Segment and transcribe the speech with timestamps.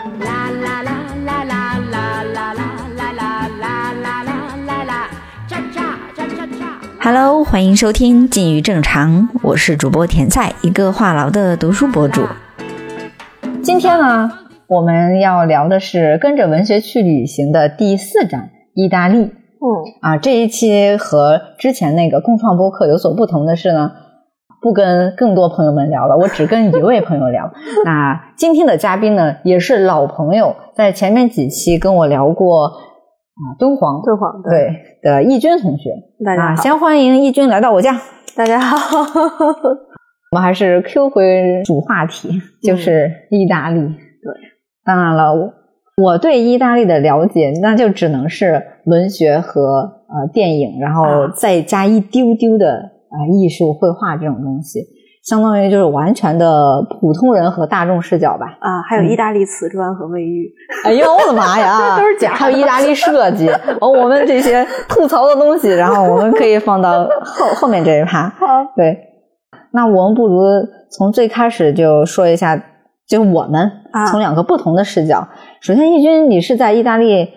[0.00, 5.10] 啦啦啦啦啦啦啦啦啦啦啦啦啦啦
[5.46, 6.80] ，cha cha cha cha cha。
[6.98, 12.22] Hello，欢迎收听《近于正常》，我是主播甜菜，一个话痨的读书博主。
[13.62, 14.32] 今天呢，
[14.68, 19.18] 我们要聊的是跟着文学去旅行的第四站——意大利。
[19.18, 19.68] 嗯，
[20.00, 23.92] 啊，这一期和之前那个共创播客有所不同的是呢，
[24.62, 27.50] 不跟更多朋友们聊了，我只跟一位朋友聊。
[27.84, 34.68] 那今天的嘉宾呢，也是老朋友，在前面几期跟我聊过啊敦煌敦煌对
[35.02, 35.90] 对的易军同学。
[35.90, 37.98] 啊，大家好，先欢迎易军来到我家。
[38.36, 38.76] 大家好。
[40.32, 42.30] 我们还是 Q 回主话题，
[42.62, 43.80] 就是意大利。
[43.80, 44.32] 对，
[44.84, 45.52] 当然了，我
[45.96, 49.60] 我对意大利的了解，那就只能是文学和
[50.06, 54.80] 呃电影，然后啊再加一丢丢的呃艺术绘画这种东西，
[55.24, 58.46] 相当于就是完全的普通人和大众视角吧。
[58.60, 60.50] 啊，还有意大利瓷砖和卫浴，
[60.84, 63.48] 哎呦我的妈呀， 都是假的还有意大利设计，
[63.80, 68.28] 哦，我们这些吐槽的东西，然后我们可以放到后后面这一趴。
[68.30, 68.96] 好，对，
[69.72, 70.42] 那我们不如
[70.90, 72.60] 从最开始就说一下，
[73.06, 75.28] 就我们啊从两个不同的视角。
[75.60, 77.28] 首先，义军，你是在意大利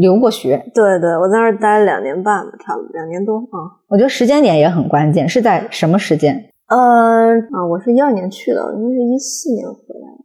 [0.00, 3.78] 留过学，对对，我在那儿待了两年半吧，差不多两年多啊。
[3.88, 6.34] 我觉得时间点也很关键，是在什么时间？
[6.68, 10.24] 呃啊，我是一二年去的，应该是一四年回来的，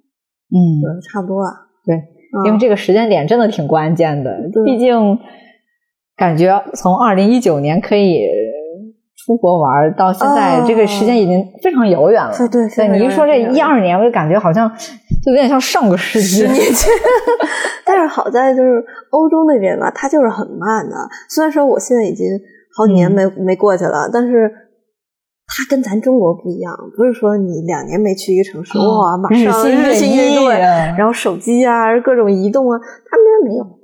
[0.56, 1.52] 嗯，对，差不多啊。
[1.86, 5.18] 对，嗯因为这个时间点真的挺关键的，毕竟
[6.16, 8.22] 感觉从二零一九年可以
[9.26, 12.34] 出国玩到现在，哦这个时间已经非常遥远了。
[12.36, 14.72] 对对对你一说这一二年，我就感觉好像
[15.24, 16.28] 就有点像上个世纪。
[16.28, 16.90] 十年前，
[17.86, 20.96] 但是好在就是欧洲那边吧，它就是很慢的。
[21.30, 22.26] 虽然说我现在已经
[22.76, 24.50] 好几年没、没过去了，但是
[25.48, 30.46] 它跟咱中国不一样，不是说你两年没去一个城市，哇，马上日日新月异
[30.98, 33.80] 然后手机啊，各种移动啊，他们那边没有。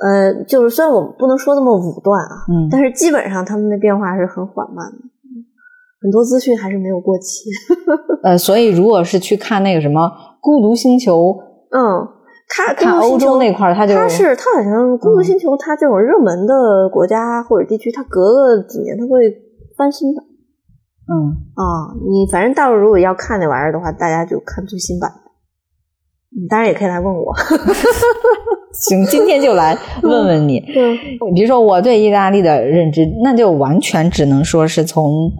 [0.00, 5.42] 呃，就是虽然我们不能说那么武断啊，嗯但是基本上他们的变化是很缓慢的，嗯
[6.00, 7.50] 很多资讯还是没有过期。
[8.22, 10.02] 呃，所以如果是去看那个什么
[10.48, 11.24] 《孤独星球》，
[11.76, 12.08] 嗯，
[12.48, 19.30] 它看欧洲那块儿，它就它是它好像《孤独星球》，它这种热门的国家或者地区，它隔个几年它会
[19.76, 21.92] 翻新的嗯，啊。
[22.08, 25.16] 你反正到时候如果要看那玩意儿的话，大家就看最新版的。
[26.30, 27.34] 嗯当然也可以来问我。
[28.72, 30.96] 行，今天就来 问问你，嗯，
[31.34, 35.30] 比如说我对意大利的认知，那就完全只能说是从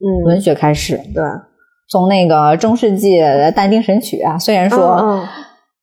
[0.00, 1.22] 嗯，文学开始，对，
[1.88, 5.28] 从那个中世纪的但丁《神曲》啊，虽然说嗯嗯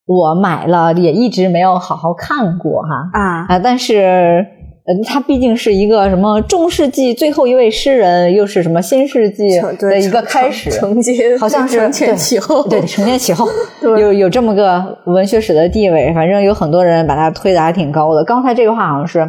[0.05, 4.45] 我买了，也一直没有好好看过哈啊，啊，但是。
[4.83, 13.45] 呃，他毕竟是一个什么中世纪最后一位诗人，又是什么新世纪的一个开始，承接好像是承前启后， 对，承前启后，
[13.83, 18.23] 有有这么个文学史的地位，反正有很多人把它推的还挺高的。
[18.23, 19.19] 刚才这个话好像是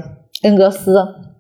[0.45, 0.95] 恩格斯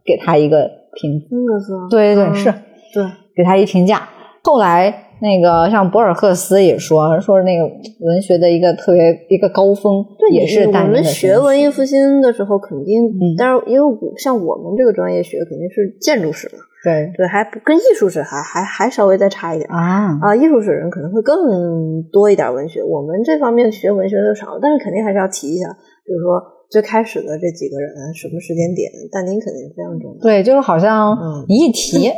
[0.05, 0.59] 给他一个
[1.01, 2.53] 评，恩格斯，对对对，嗯是
[2.93, 3.05] 对，
[3.35, 4.03] 给他一评价。
[4.43, 20.35] 后来那个像博尔赫斯也说，说是那个文学的一个特别一个高峰，对也是我们学文艺复兴的时候，肯定，嗯但是因为我像我们这个专业学肯定是建筑史嘛，对对，还不跟艺术史还还还稍微再差一点啊，啊。
[20.35, 25.69] 艺术史人可能会更多一点文学，我们这方面学文学的少，但是肯定还是要提一下，
[26.05, 30.21] 比如说最开始的这几个人，什么时间点，但丁肯定非常重要。
[30.21, 31.17] 对，就是好像
[31.49, 32.11] 你一提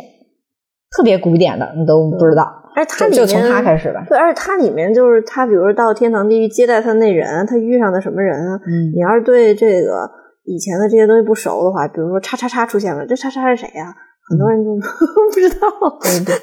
[0.96, 4.04] 特别古典的你都不知道，而且它里面从他开始吧。
[4.08, 8.60] 对，而且它里面就是他，比如说到天堂地狱接待他那人，他遇上的什么人啊？
[8.66, 10.10] 嗯你要是对这个
[10.44, 13.94] 以前的这些东西不熟的话，比如说叉叉叉出现了，这叉叉是谁呀、
[14.28, 14.70] 很多人就
[15.32, 15.68] 不知道。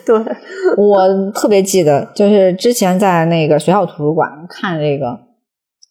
[0.06, 0.36] 对对，
[0.78, 5.20] 我特别记得，就是之前在那个学校图书馆看这个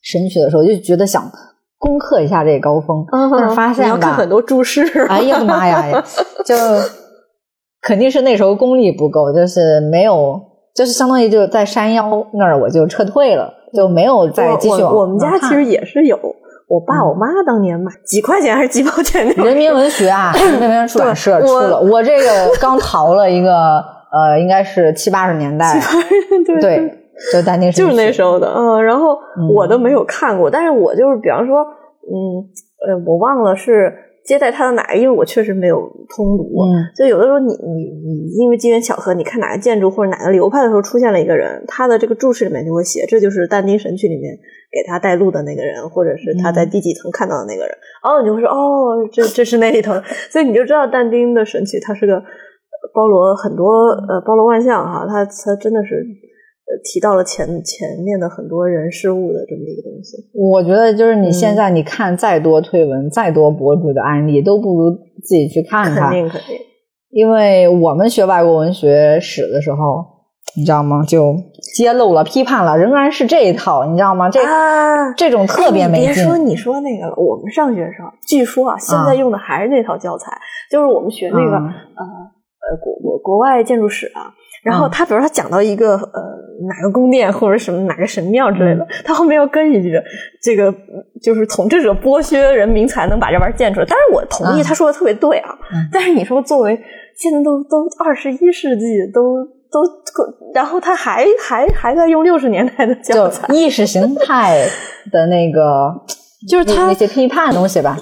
[0.03, 1.31] 神曲的时候，就觉得想
[1.79, 4.83] 攻克一下这个高峰，但是发现嗯你要看很多注释。
[5.09, 6.03] 哎呀妈呀，
[6.45, 6.55] 就
[7.83, 10.41] 肯定是那时候功力不够，就是没有，
[10.75, 16.19] 就是相当于就在山腰那儿我就撤退了，就没有再继续往我我我们家其实也是有，
[16.69, 23.53] 我爸我妈当年买几块钱还是几毛钱那种人民文学啊， 人民出版社对出了，我这个刚淘了一个，
[24.13, 25.81] 呃，应该是七八十年代，
[26.47, 26.79] 对对，
[27.33, 29.49] 就但丁神就是那时候的，嗯，然后嗯。
[29.55, 32.45] 我都没有看过，但是我就是比方说，嗯，
[32.87, 33.93] 呃，我忘了是
[34.31, 36.87] 接待他的哪个，因为我确实没有通读，嗯。
[36.95, 44.33] 就有的时候你你你因为机缘巧合，你看哪个建筑或者哪个流派的时候出现了一个人，他的这个注释里面就会写，这就是但丁神曲里面
[44.71, 47.75] 给他带路的那个人，或者是他在第几层看到的那个人，
[48.05, 49.95] 哦，你就会说哦，这这是那里头，
[50.31, 52.23] 所以你就知道但丁的神曲他是个
[52.95, 53.67] 包罗很多
[54.09, 56.07] 呃包罗万象哈，他他真的是
[56.85, 60.17] 提到了前前面的很多人事物的这么一个东西。
[60.35, 64.91] 我觉得就是你现在你看再多推文、再多博主的案例，都不如
[65.23, 66.13] 自己去看看肯。
[66.13, 66.57] 定肯定，
[67.11, 70.05] 因为我们学外国文学史的时候，
[70.57, 71.05] 你知道吗？
[71.07, 71.35] 就
[71.75, 74.31] 揭露了、批判了，仍然是这一套，你知道吗？
[74.31, 76.15] 这、啊这种特别没劲。
[76.15, 80.31] 别说你说那个了，我们上学的时候，据说啊，现在用的还是那套教材，
[80.71, 81.67] 就是我们学那个、嗯
[81.97, 82.05] 呃
[82.63, 84.35] 呃国国国外建筑史啊。
[84.63, 86.21] 然后嗯他比如他讲到一个呃
[86.69, 89.93] 哪个宫殿或者什么哪个神庙之类嗯的，他后面要跟一句
[90.43, 90.73] 这个
[91.23, 93.87] 就是统治者剥削人民才能把这玩意儿建出来。
[93.89, 96.79] 但是我同意嗯他说的特别对啊，嗯但是你说作为
[97.17, 99.81] 现在都都二十一世纪都都，
[100.53, 104.67] 然后他还还还在用六十年代的教就材，意识形态
[105.13, 105.95] 的那个，
[106.49, 107.97] 就是他那那些批判的东西吧。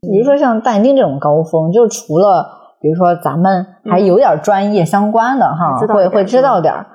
[0.00, 2.46] 比如说像但丁这种高峰，就除了
[2.80, 6.86] 比如说咱们还有点专业相关的哈，会会知道点儿。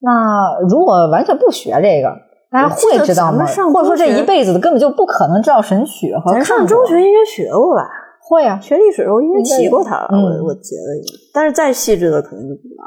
[0.00, 2.10] 那如果完全不学这个，
[2.50, 3.44] 大家会知道吗？
[3.72, 7.88] 或者说这一辈子根本就不可能知道神曲和看咱上中学应该学过吧？
[8.30, 12.84] 会啊，学历史的时候应该提过它，嗯我我觉得但是再细致的可能就不知道。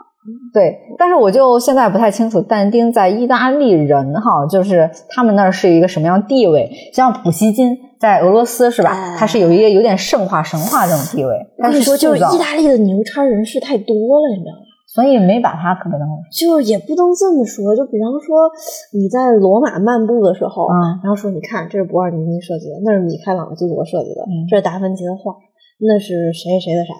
[0.53, 6.71] 对，但是我就现在不太清楚但丁在意大利人哈，就是他们那儿是一个什么样地位？
[6.93, 8.91] 像普希金在俄罗斯是吧？
[8.91, 14.72] 哎他是有一个有点圣化神话这种地位，但是说，就是意大利的牛叉人士太多了，你知道吗？
[14.93, 16.45] 所以没把他特别当回事。
[16.45, 18.51] 就是也不能这么说，就比方说
[18.93, 25.33] 你在罗马漫步的时候，嗯然后说你看这是博尔尼尼设计的，那是米开朗基罗设计的，嗯这是达芬奇的画，
[25.79, 26.93] 那是谁谁的啥？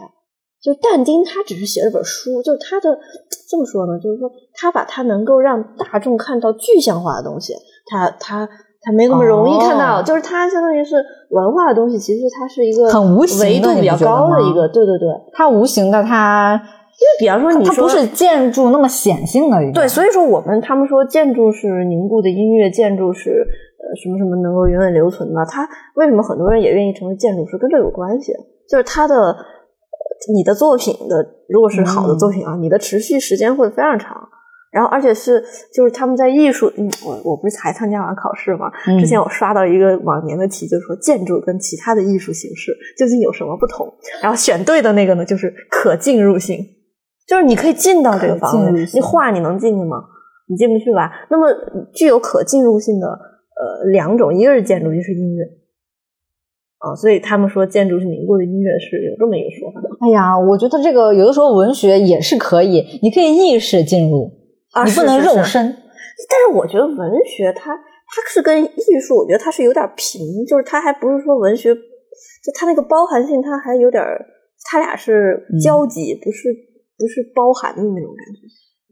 [0.64, 2.98] 就但丁他只是写了本书，就是他的
[3.50, 7.54] 这么说呢，就是说他把他能够让大众看到具象化的东西，
[7.86, 8.48] 他他
[8.82, 10.96] 他没那么容易看到，哦就是他相当于是
[11.32, 15.10] 文化的东西，其实它是一个很无形的维度比较高的一个，对对对。
[15.34, 16.62] 它无形的他，
[17.00, 19.58] 因为比方说你说它不是建筑那么显性的。
[19.74, 25.46] 对，所以说我们他们说建筑是凝固的音乐，建筑是呃什么什么能够永远留存的。
[25.50, 28.32] 它为什么很多人也愿意成为建筑师，跟这有关系。
[28.70, 29.36] 就是它的呃
[30.34, 34.30] 你的作品的，如果是好的作品啊，你的持续时间会非常长。
[34.72, 35.40] 然后，而且是
[35.72, 38.72] 就是他们在艺术，嗯，我我不是才参加完考试嘛？
[38.88, 43.88] 嗯之前我刷到一个往年的题，就是说建筑跟其他的艺术形式究竟有什么不同？
[44.20, 46.58] 然后选对的那个呢，就是可进入性，
[47.28, 49.98] 就是你可以进到这个房子你画你能进去吗？
[50.48, 51.10] 你进不去吧？
[51.30, 51.48] 那么
[51.94, 55.44] 具有可进入性的呃两种，一个是建筑，一个是音乐。
[56.80, 64.30] 啊，所以他们说建筑是凝固的音乐是有这么一个说法的哎呀，我觉得这个有的时候文学也是可以，你可以意识进入，
[64.74, 65.64] 啊你不能是是是肉身。
[66.30, 74.04] 但是我觉得文学它它是跟艺术，我觉得它是有点平，就是它还不是说文学，就它那个包含性，它还有点，
[74.70, 76.50] 它俩是交集，不是
[77.04, 78.40] 不是包含的那种感觉。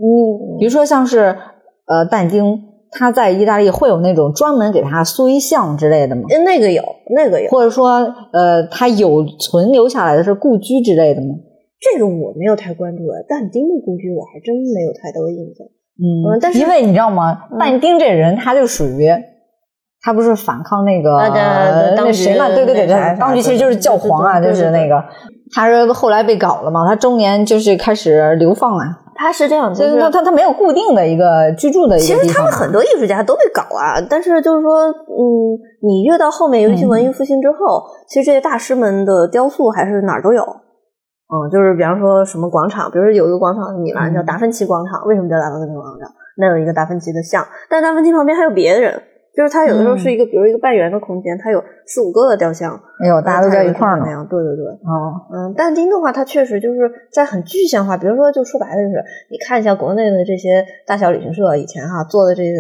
[0.04, 1.20] 嗯，比如说像是
[1.88, 2.60] 呃但丁，
[2.92, 6.24] 他在意大利会有那种专门给他塑一像之类的吗？
[6.30, 6.84] 呃那个有，
[7.16, 11.36] 那个有，或者说呃他有存留下来的是故居之类的吗？
[11.80, 15.66] 这个我没有太关注哎，但丁的故居我还真没有太多印象。
[15.98, 17.48] 嗯嗯但是因为你知道吗？
[17.52, 19.08] 嗯但丁这人他就属于。
[20.04, 21.16] 他不是反抗那个、
[21.96, 22.48] 那谁嘛？
[22.48, 24.96] 对对对，对当局其实就是教皇啊，就是那个，
[25.54, 32.44] 他是后来被搞了嘛，他中年就是开始流放啊，他是这样，就就是是他他他没有固定的一个居住的一其实他。
[32.44, 40.42] 们很多艺术家都被搞啊，但是就是说，嗯，你越到后面，尤其文艺复兴之后，其实这些大师们的雕塑还是哪儿都有。
[40.42, 46.10] 嗯，就是比方说什么广场，比如说有一个广场，米兰叫嗯达芬奇广场，为什么叫达芬奇广场？
[46.38, 49.02] 那有一个达芬奇的像，但达芬奇旁边还有别的人，
[49.36, 54.12] 就是它有的时候是一个，比如一个半圆的空间，它有四五个的雕像，哎呦，大家都在一块儿呢那。
[54.12, 54.66] 样，对对对。
[54.66, 56.80] 哦，嗯，但丁的话，它确实就是
[57.12, 62.52] 在很具象化，比如说，就说白了就是，你看一下国内的这些大小旅行社以前哈做的这些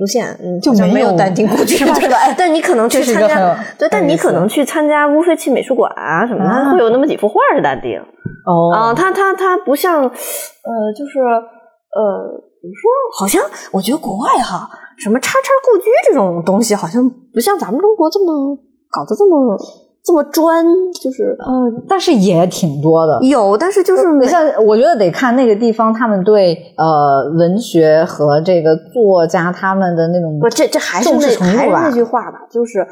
[0.00, 2.16] 路线，嗯，就没没有但丁故居，是吧对吧？
[2.16, 8.00] 哎但你可能去参加对，但你可能去参加乌菲齐美术馆啊什么的，会有那么几幅画是但丁
[8.46, 12.90] 哦啊，它它它不像，呃，就是呃，怎么说？
[13.16, 14.68] 好像我觉得国外哈，
[14.98, 18.56] 什么叉叉故居这种东西，好像不像咱们中国这么
[18.90, 19.56] 搞得这么
[20.02, 20.64] 这么专，
[21.00, 23.20] 就是嗯，但是也挺多的。
[23.22, 32.84] 有，但是就是你没像，我觉得得看那个地方，他们对呃文学和这个作家他们的那种不，这这还是还是那句话吧，就是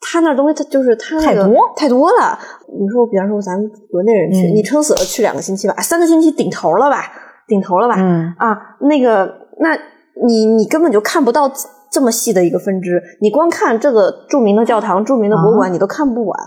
[0.00, 2.38] 他那东西，他就是他那个太多太多了。
[2.68, 7.12] 你说，比方说咱们国内人去，嗯你撑死了去两个星期吧，三个星期顶头了吧，
[7.46, 7.94] 顶头了吧？
[7.98, 9.74] 嗯啊，那个，那
[10.26, 11.50] 你你根本就看不到
[11.90, 16.38] 这么细的一个分支，你光看这个著名的教堂、著名的博物馆，你都看不完。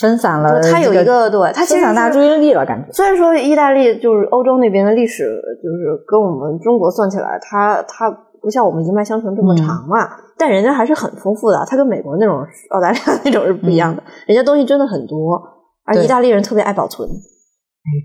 [0.00, 2.92] 分散了它有一个对，它分散大注意力了，感觉。
[2.92, 5.24] 虽然说意大利就是欧洲那边的历史，
[5.60, 8.08] 就是跟我们中国算起来，它它
[8.40, 9.98] 不像我们一脉相承这么长嘛，
[10.38, 11.64] 但人家还是很丰富的。
[11.66, 12.38] 它跟美国那种
[12.70, 15.42] 澳大利亚那种是不一样的，人家东西真的很多，
[15.84, 17.08] 而意大利人特别爱保存。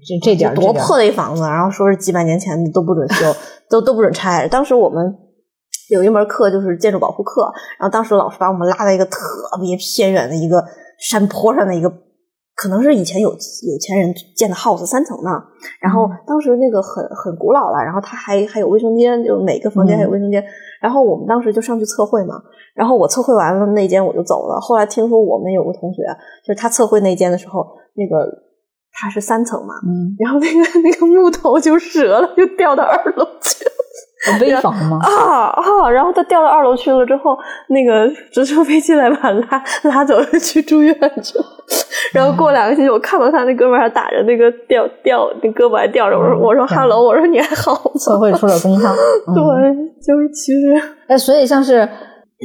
[0.07, 3.25] 这这点多破的一房子，然后说是几百年前的都不准修，
[3.69, 4.47] 都都不准拆。
[4.47, 5.13] 当时我们
[5.89, 9.19] 有一门课就是建筑保护课，然后当时老师把我们拉到一个特
[9.59, 10.63] 别偏远的一个
[10.99, 11.91] 山坡上的一个，
[12.55, 15.29] 可能是以前有有钱人建的 house 三层呢。
[15.81, 20.43] 然后当时那个很很古老了，然后它还还有卫生间，就每个房间还有卫生间。
[20.81, 22.35] 然后我们当时就上去测绘嘛，
[22.73, 24.59] 然后我测绘完了那间我就走了。
[24.61, 26.03] 后来听说我们有个同学，
[26.45, 27.65] 就是他测绘那间的时候，
[27.95, 28.25] 那个
[28.97, 33.71] 它是三层嘛，嗯，然后那个那个木头就折了，就掉到二楼去了。
[34.41, 34.97] 危房吗？
[35.03, 35.89] 啊啊！
[35.91, 37.37] 然后他掉到二楼去了之后，
[37.69, 41.45] 那个直升飞机来把他拉拉走了，去住院去了。
[42.11, 46.17] 然后过两个星期，我看到他那哥们还打着那个吊吊，那胳膊还吊着。
[46.17, 47.91] 我说我说哈喽，我说你还好吗？
[47.99, 48.89] 测绘出了功效。
[49.27, 49.43] 嗯对，
[50.01, 50.73] 就是其实
[51.07, 51.87] 哎，所以像是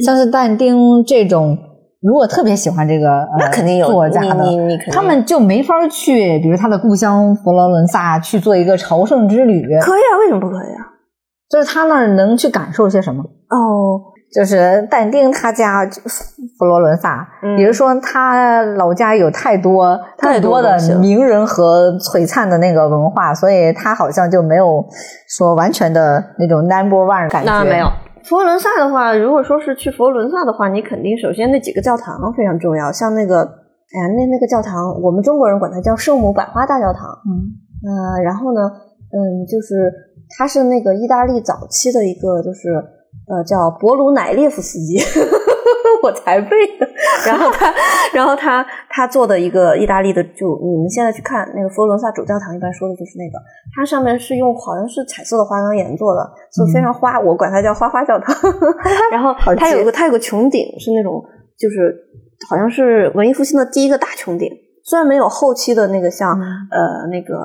[0.05, 1.57] 像是但丁这种，
[2.01, 4.43] 如果特别喜欢这个呃，那肯定有作家的
[4.91, 10.81] 他们就没法去，比如他的故乡佛罗伦萨去做一个朝圣之旅，可以啊，为什么不可以啊？
[11.49, 13.21] 就是他那儿能去感受些什么？
[13.49, 14.01] 哦，
[14.33, 16.01] 就是但丁他家就
[16.57, 24.83] 佛罗伦萨，嗯也就是说他老家有太多太多多的名人和璀璨的那个文化，所以他好像就没有
[25.27, 27.51] 说完全的那种 number one 感觉。
[27.51, 27.87] 那没有。
[28.23, 37.09] 佛罗伦萨的话，如果说是去佛罗伦萨的话，你肯定首先那几个教堂非常重要，像那个，哎呀，那那个教堂，我们中国人管它叫圣母百花大教堂。
[37.25, 38.61] 嗯呃，然后呢，
[39.11, 39.91] 嗯，就是
[40.37, 42.69] 它是那个意大利早期的一个，就是
[43.27, 44.99] 呃叫博鲁乃列夫斯基，
[46.01, 46.87] 我才背的。
[47.27, 47.73] 然后他，
[48.13, 53.37] 然后他他做的一个意大利的，就你们现在去看那个佛罗伦萨主教堂，一般说的就是那个，
[53.75, 58.35] 它上面是用好像是彩色的花岗岩做的，所以非常花，我管它叫花花教堂。
[59.11, 61.23] 然后它有个它有个穹顶，是那种
[61.57, 61.95] 就是
[62.49, 64.49] 好像是文艺复兴的第一个大穹顶。
[64.83, 67.35] 虽然没有后期的那个像、呃那个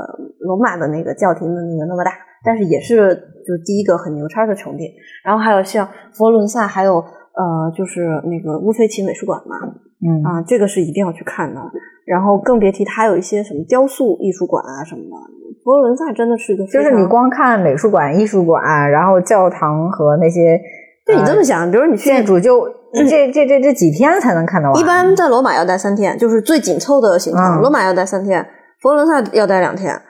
[0.40, 2.10] 罗马的那个教廷的那个那么大，
[2.42, 3.14] 但是也是
[3.46, 4.88] 就是第一个很牛叉的穹顶。
[5.22, 7.04] 然后还有像佛罗伦萨，还有
[7.36, 9.56] 呃就是那个乌菲齐美术馆嘛，
[10.02, 11.60] 嗯啊，这个是一定要去看的。
[12.04, 15.16] 然后更别提它有一些什么雕塑艺术馆啊什么的。
[15.64, 20.56] 佛罗伦萨真的是一个就是你光看美术馆、艺术馆，然后教堂和那些，
[21.04, 22.64] 就你这么呃想，比如你去建筑就，
[22.94, 24.80] 这这这这几天才能看到完。
[24.80, 27.42] 一般在罗马要待三天，就是最紧凑的行程。
[27.42, 28.46] 嗯罗马要待三天，
[28.80, 30.00] 佛罗伦萨要待两天，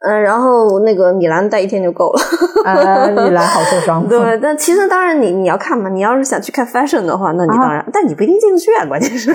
[0.00, 2.20] 嗯、然后那个米兰待一天就够了。
[2.64, 4.06] 呃， 米兰好受伤。
[4.08, 9.34] 对，但其实当然你你要看嘛，你要是想去看 fashion 的话，那你当然，但你不一定进得去啊，关键是。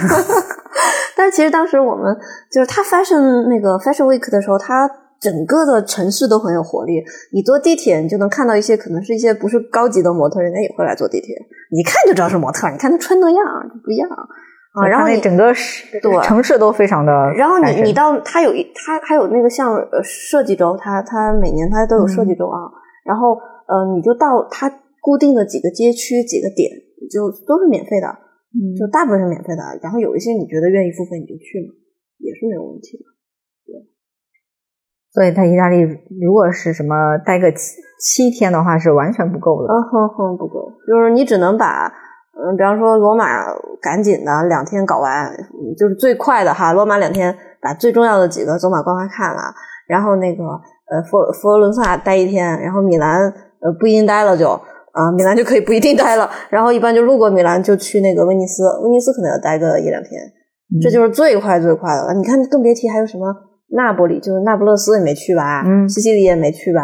[1.15, 2.15] 但是其实当时我们
[2.51, 4.89] 就是他 fashion 那个 fashion week 的时候，他
[5.19, 7.03] 整个的城市都很有活力。
[7.33, 11.35] 你坐地铁，你就能看到一些可能是一些不是高级的模特，人家也会来坐地铁，
[11.71, 14.09] 你一看就知道是模特，你看他穿那样就不一样
[14.73, 14.87] 啊。
[14.87, 22.59] 然后你整个市对城市都非常的然后你你到它有一它还有那个像呃设计周，它它每年它都有设计周啊。
[23.05, 23.33] 然后
[23.67, 24.69] 呃你就到它
[25.01, 26.69] 固定的几个街区几个点，
[27.09, 28.07] 就都是免费的，
[28.55, 29.63] 嗯就大部分是免费的。
[29.81, 31.73] 然后有一些你觉得愿意付费你就去嘛，
[32.19, 33.03] 也是没有问题的。
[33.65, 33.73] 对
[35.13, 35.81] 所以在意大利，
[36.19, 39.71] 如果是什么待个七七天的话，是完全不够的。
[39.71, 41.93] 嗯哼哼，不够，就是你只能把，
[42.35, 43.25] 嗯，比方说罗马
[43.81, 49.41] 赶紧的两天搞完，嗯就是最快的哈，罗马两天把最重要的几个走马观花看了，
[49.87, 50.43] 然后那个
[50.91, 53.21] 呃佛佛罗伦萨待一天，然后米兰
[53.61, 54.49] 呃不一定待了就
[54.93, 60.21] 啊、米兰就可以不一定待了，然后一般就路过米兰就去那个威尼斯，威尼斯可能要待个一两天，
[60.79, 62.13] 这就是最快最快的了。
[62.13, 63.25] 你看，更别提还有什么
[63.69, 66.81] 那不里，就是那不勒斯也没去吧，嗯西西里也没去吧，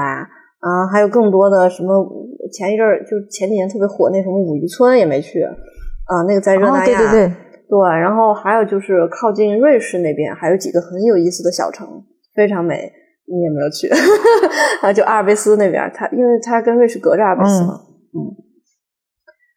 [0.59, 2.03] 啊，还有更多的什么，
[2.49, 7.35] 前一阵儿就是前几年特别火那什么五渔村也没去，啊，那个在热哦那亚，对对对，
[7.67, 11.87] 对然后还有就是靠近瑞士那边还有几个很有意思的小城，
[12.35, 12.91] 非常美，
[13.27, 13.87] 你也没有去，
[14.81, 17.73] 啊，就阿尔卑斯那边，它因为它跟瑞士隔着阿尔卑斯嘛，
[18.13, 18.35] 嗯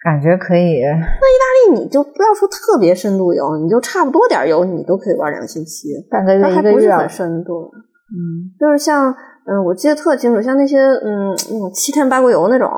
[0.04, 0.82] 感觉可以。
[0.82, 7.70] 那意大利你就不要说特别深度游，你就差不多点儿游，你都可以玩两个星期，半个月一个月，不是很深度。
[8.10, 9.14] 嗯，就是像，
[9.46, 12.68] 嗯，我记得特清楚，像那些，嗯，那种七天八国游那种，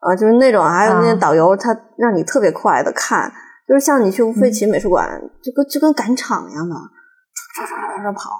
[0.00, 3.30] 啊，就是那种，还有那些啊导游，他让你特别快的看，
[3.66, 5.08] 就是像你去乌菲齐美术馆，
[5.42, 8.30] 就跟就跟赶场一样的，唰唰唰唰跑，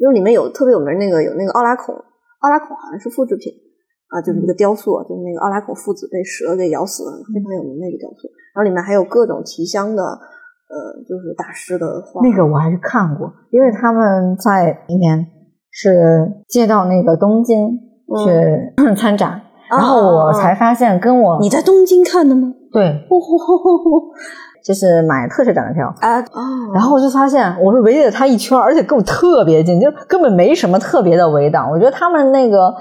[0.00, 1.94] 就是里面有特别有名那个有那个奥拉孔，
[2.40, 3.52] 奥拉孔好像是复制品
[4.08, 10.02] 啊，就是一个雕塑，就是那个奥拉孔父子被蛇给咬死了，非常有名的一个雕塑，然后里面还有各种提香的。
[10.70, 12.22] 呃，就是大师的画。
[12.22, 15.18] 那个我还是看过，因为他们在里面
[15.70, 17.70] 是借到那个东京
[18.24, 22.52] 去 参展，然后我才发现跟我你在东京看的吗？
[22.72, 23.06] 对，
[24.64, 25.86] 就是买特设展的票。
[26.00, 31.70] 啊哦，然后我就发现，我是围着他一圈，而且跟我特别近，就根本没什么特别的围挡。
[31.70, 32.72] 我觉得他们那个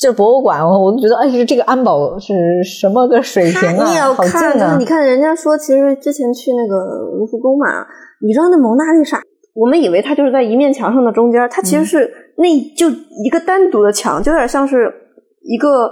[0.00, 4.12] 就是博物馆，我我就觉得，哎，这个安保是什么个水平你也啊？
[4.12, 4.66] 好要看，近啊！
[4.66, 6.74] 就是你看人家说，其实之前去那个
[7.16, 7.66] 卢浮宫嘛，
[8.20, 9.18] 你知道那蒙娜丽莎，
[9.58, 12.46] 我们以为它就是在一面墙上的中间，它其实是那
[12.76, 12.88] 就
[13.24, 14.88] 一个单独的墙，就有点像是
[15.42, 15.90] 一个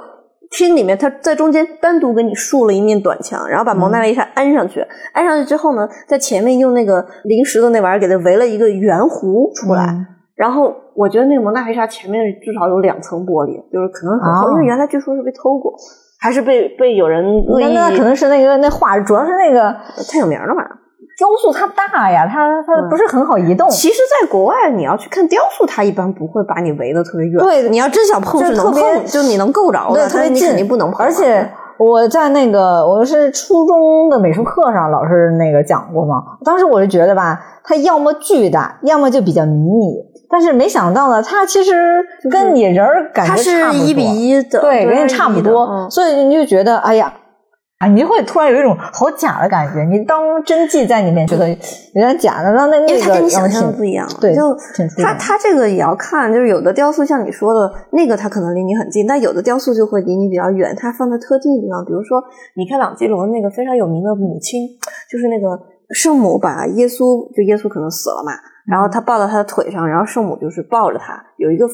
[0.53, 4.81] 厅里面，它在中间单独给你竖了一面短墙，然后把蒙娜丽莎安上去，
[5.13, 10.07] 安上去之后呢，在前面用那个临时的那玩意儿给它围了一个圆弧出来，嗯。
[10.37, 15.75] 然后我觉得那个蒙娜丽莎前面至少有两层玻璃，就是可能很厚，哦因为原来据说是被偷过，
[16.21, 19.75] 还是被被有人恶意，那那可能是那个那画，主要是那个
[20.13, 20.63] 太有名了嘛。
[21.17, 23.69] 雕塑它大呀，它它嗯不是很好移动。
[23.71, 27.39] 其实，在国外你要去看雕塑，它一般不会把你围得特别远。
[27.39, 31.05] 对你要真想碰就是特别能碰，就你能够着对，的，特别近，肯定不能碰啊。
[31.05, 36.23] 而且我在那个我是初中的美术课上，老师那个讲过嘛。
[36.45, 39.95] 当时我就觉得吧，它要么巨大，要么就比较迷你。
[40.29, 45.65] 但是没想到呢，它其实跟你人儿感觉差不多一比一的，对，跟你差不多。
[45.65, 47.11] 嗯所以你就觉得，哎呀。
[47.79, 51.57] 啊，你就会突然有一种好假的感觉，你当真迹在里面，觉得有
[51.95, 54.09] 点假的，那那那因为它跟你想象的不一样。
[54.19, 54.57] 对，就
[55.03, 61.85] 它它这个也要看，就是有的雕塑像你说的那个，它可能离你很近，但有的雕塑就会离你比较远，它放在特定的地方。
[61.85, 62.23] 比如说，
[62.55, 64.67] 米开朗基罗那个非常有名的母亲，
[65.11, 68.33] 就是那个圣母把耶稣，就耶稣可能死了嘛，
[68.67, 71.69] 然后他抱到他的腿上，然后圣母就是抱着他，有一个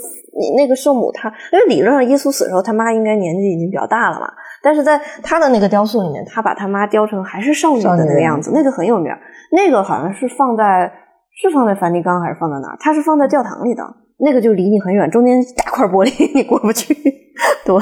[0.57, 4.27] 那个圣母她，因为理论上耶稣死的时候，他妈应该年纪已经比较大了嘛，
[4.63, 9.19] 但是在他的那个雕塑里面，他把他妈雕成还是少女的那个样子，那个很有名儿。
[9.51, 10.91] 那个好像是放在
[11.41, 12.77] 是放在梵蒂冈还是放在哪儿？
[12.81, 13.83] 它是放在教堂里的，
[14.19, 16.95] 那个就离你很远，中间大块玻璃 你过不去。
[17.65, 17.75] 对，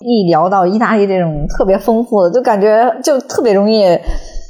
[0.00, 3.96] 一聊到意大利这种特别丰富的，就感觉就特别容易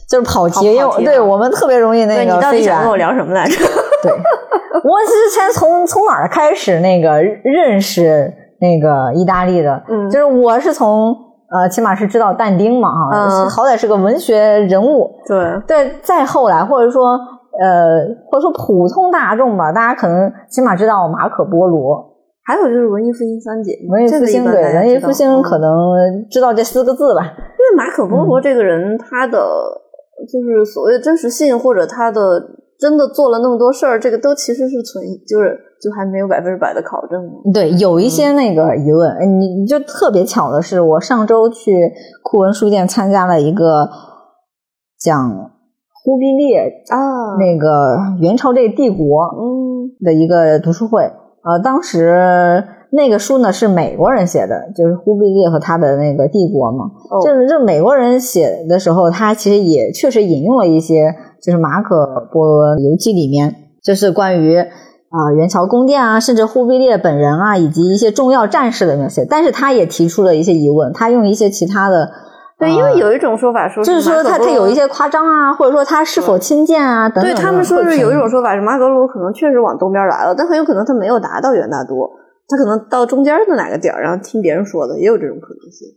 [0.09, 2.91] 就是跑题，因为对我们特别容易那个你到底想跟。
[2.91, 3.57] 我聊什么来着？
[4.03, 9.83] 对，我之前从从哪儿开始那个认识那个意大利的？
[9.89, 11.15] 嗯就是我是从
[11.51, 15.11] 呃，起码是知道但丁嘛，哈、嗯好歹是个文学人物。
[15.27, 17.19] 对，对，再后来或者说
[17.61, 22.09] 呃，或者说普通大众吧，大家可能起码知道马可波罗。
[22.43, 25.71] 还有就是文艺复兴三杰，文艺复兴对，文艺复兴可能。
[25.71, 27.23] 能知道这四个字吧。
[27.23, 29.39] 因为马可波罗这个人，他的
[30.27, 32.21] 就是所谓的真实性，或者他的
[32.79, 37.53] 真的做了那么多事儿，这个都其实是存，就是就还没有百分之百的考证嘛。
[37.53, 41.91] 对，有一些那个疑问，呃你你就特别巧的是，我上周去
[42.23, 43.89] 库文书店参加了一个
[44.99, 45.51] 讲
[46.05, 51.03] 忽必烈啊，那个元朝这帝国嗯的一个读书会。
[51.43, 52.63] 呃，当时
[52.93, 56.85] 那个书呢是美国人写的，就是忽必烈和他的那个帝国嘛。
[57.11, 64.63] 哦就是这美国人写的时候，他其实也确实引用了一些，就是马可波罗游记里面，就是关于
[65.11, 69.27] 啊、元朝宫殿啊，甚至忽必烈本人啊，以及一些重要战士的那些。
[69.29, 72.11] 但是他也提出了一些疑问，他用一些其他的。
[72.59, 77.35] 对，因为有一种说法说呃就是说他他有一些夸张啊，或者说他是否亲见啊等等。
[77.35, 82.09] 对他们说是有一种说法是马可波罗可能确实往东边来了，但很有可能他没有达到元大都，
[82.47, 85.89] 他可能到中间的哪个点儿，然后听别人说的，也有这种可能性。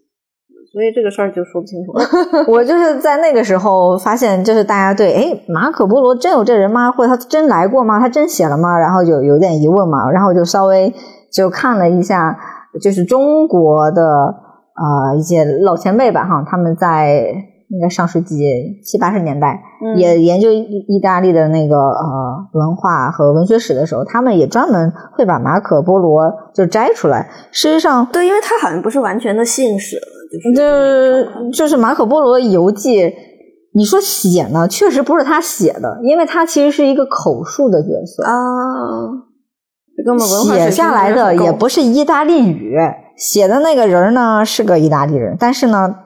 [0.74, 2.04] 所以这个事儿就说不清楚了。
[2.52, 6.92] 我就是在那个时候发现，就是大家对哎马可波罗真有这人吗？
[6.92, 8.00] 或者他真来过吗？
[8.00, 8.76] 他真写了吗？
[8.80, 10.92] 然后有有点疑问嘛，然后就稍微
[11.32, 12.36] 就看了一下，
[12.82, 17.24] 就是中国的呃一些老前辈吧哈，他们在
[17.70, 18.36] 应该上世纪
[18.84, 27.30] 七八十年代、嗯也研究意意大利的那个呃文化和文学史的时候，他们也专门会把马可波罗就摘出来。
[27.52, 30.02] 事实上，对，因为他好像不是完全的信史了，
[30.34, 33.13] 就是这就是马可波罗游记，
[33.74, 38.34] 你说写呢，确实不是他写的，因为他其实是一个口述的角色，啊，
[40.56, 42.78] 写下来的也不是意大利语，
[43.15, 45.98] 写的那个人呢是个意大利人，但是呢，他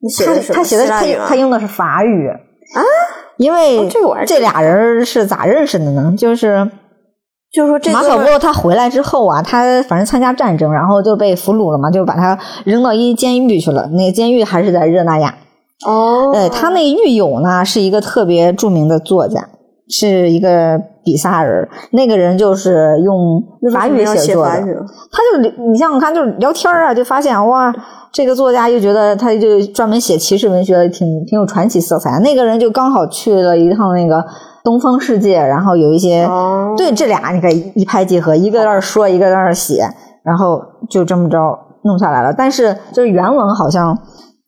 [0.00, 2.80] 你写的是他写的他他用的是法语啊，
[3.36, 3.88] 因为
[4.26, 6.14] 这俩人是咋认识的呢？
[6.16, 6.70] 就是。
[7.52, 13.86] 就是说这马可波罗他回来之后啊，他反正参加战争，然后就被俘虏了嘛，就把他扔到一监狱去了。
[13.88, 15.34] 那个监狱还是在热那亚。
[15.86, 19.46] 哦，对他那狱友呢，是一个特别著名的作家，
[19.88, 21.68] 是一个比萨人。
[21.90, 24.52] 那个人就是用法语写作的，
[25.10, 27.74] 他就你像我看，就是聊天啊，就发现哇，
[28.12, 32.18] 这个作家又觉得他就专门写骑士文学，挺挺有传奇色彩。
[32.20, 34.24] 那个人就刚好去了一趟那个
[34.64, 36.74] 东方世界，然后有一些、哦。
[36.76, 39.82] 对这俩你看一拍即合，一个在那儿说，一个在那儿写，
[40.22, 41.38] 然后就这么着
[41.84, 42.32] 弄下来了。
[42.32, 43.96] 但是就是原文好像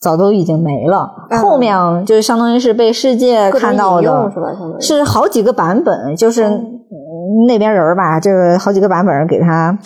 [0.00, 1.40] 早都已经没了，嗯。
[1.40, 4.32] 后面就是相当于是被世界看到的
[4.80, 6.48] 是好几个版本，就是、
[7.48, 9.76] 那边人儿吧，就是好几个版本给他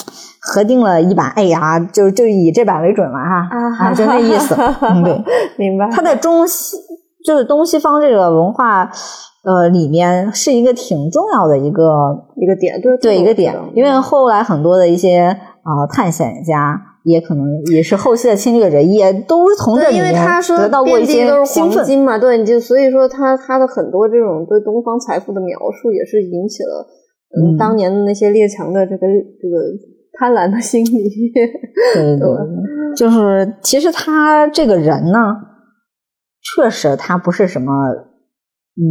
[0.41, 3.49] 核定了一版，哎呀，就就以这版为准了哈，
[3.81, 5.25] 啊，就那意思， 嗯，对，
[5.57, 5.89] 明白。
[5.91, 6.77] 他在中西
[7.29, 8.91] 就是东西方这个文化
[9.45, 11.83] 呃里面是一个挺重要的一个
[12.37, 16.81] 一个点，对对一个点因为后来很多的一些啊、探险家。
[17.05, 21.27] 也可能也是后期的侵略者，也都从这对，因为里面他说得到过一些。
[21.43, 26.87] 黄金嘛，对，你就所以说他他的很多这种对东方财富的描述，也是引起了
[27.35, 29.07] 嗯嗯当年的那些列强的这个
[29.41, 29.57] 这个
[30.19, 31.33] 贪婪的心理。
[31.95, 32.19] 对，
[32.95, 35.35] 就是其实他这个人呢，
[36.43, 37.73] 确实他不是什么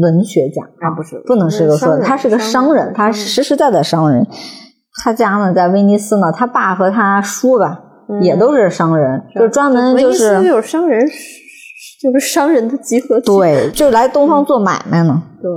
[0.02, 4.26] 文学家，啊不是不能是个说，他是个商人，他实实在在商人。
[5.04, 7.80] 他家呢在威尼斯呢，他爸和他叔吧、
[8.10, 11.06] 嗯也都是商人，就专门就是威尼斯有商人，
[12.02, 13.26] 就是商人的集合体。
[13.26, 15.22] 对， 就来东方做买卖呢。
[15.42, 15.52] 对，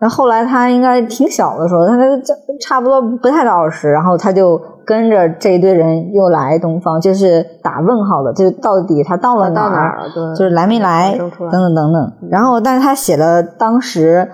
[0.00, 2.22] 那后后来他应该挺小的时候，他就
[2.60, 12.12] 差不多不太到二十，然后他就跟着这一堆人又来东方，就是打问号的，就到底他到了哪到哪儿，对，就是来没来等等等等。
[12.30, 14.28] 然后，但是他写了当时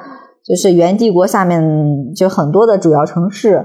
[0.44, 3.64] 就是元帝国下面就很多的主要城市，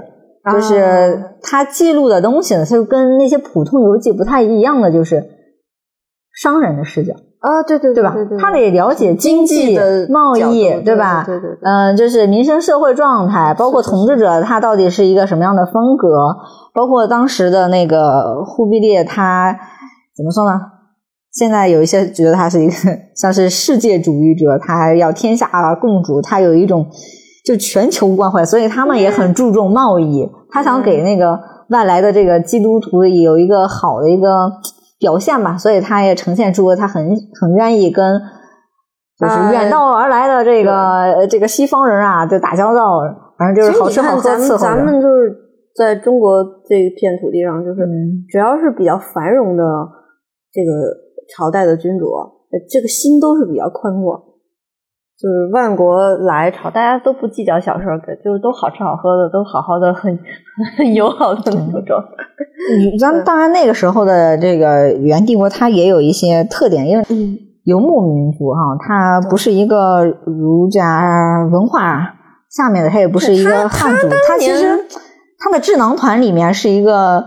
[0.52, 5.24] 就是他记录的东西呢，就跟那些普通游记不太一样的，就是
[6.34, 7.14] 商人的视角。
[7.44, 8.16] 啊，对对对吧？
[8.38, 9.78] 他得了解经济
[10.08, 11.22] 贸易，对吧？
[11.26, 16.08] 对对对嗯、就是民生社会状态，包括统治者他到底是一个什么样的风格，
[16.72, 19.54] 包括当时的那个忽必烈，他
[20.16, 20.58] 怎么说呢？
[21.32, 22.72] 现在有一些觉得他是一个
[23.14, 26.86] 像是世界主义者，他要天下共主，他有一种
[27.44, 30.26] 就全球关怀，所以他们也很注重贸易。
[30.50, 34.50] 他想给那个外来的这个基督徒有一个好的一个
[35.04, 38.18] 表现吧，所以他也呈现出他很很愿意跟
[39.20, 43.02] 就是远道而来的这个、呃这个西方人啊，就打交道，
[43.36, 44.64] 反正就是好吃好喝咱们伺候着。
[44.64, 45.36] 咱们就是
[45.76, 49.62] 在中国这一片土地上，就是嗯只要是比较繁荣的
[50.50, 50.72] 这个
[51.28, 54.18] 朝代的君主，呃这个心都是比较宽广。
[55.16, 60.18] 就是万国来朝，大家都不计较小事儿，就是都好吃好喝的，都好好的，很
[60.76, 61.96] 很友好的那种。
[62.70, 67.38] 嗯咱们当然那个时候的这个元帝国，它也有一些特点，因为嗯。
[67.64, 72.14] 游牧民族哈，它不是一个儒家文化
[72.50, 74.78] 下面的，它也不是一个汉族，它其实
[75.38, 77.24] 它的智囊团里面是一个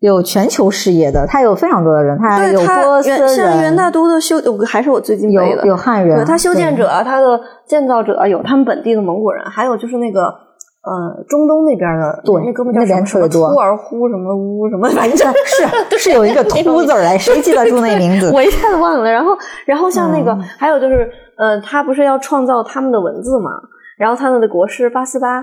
[0.00, 18.30] 有全球视野的，他有非常多的人，他有对他波斯人像元，大都的修，我还是我最近有背的，有汉人，对他修建者，他的建造者有他们本地的蒙古人，还有就是那个呃中东那边的，对那哥们叫什么突尔呼什么乌什么， 反正是 是有一个秃字儿来，谁记得住那名字？
[18.34, 19.10] 我一下子忘了。
[19.10, 19.30] 然后
[19.64, 23.50] 然后像那个、嗯还有就是呃，他不是要创造他们的文字嘛？
[23.96, 25.40] 然后他们的国师八思巴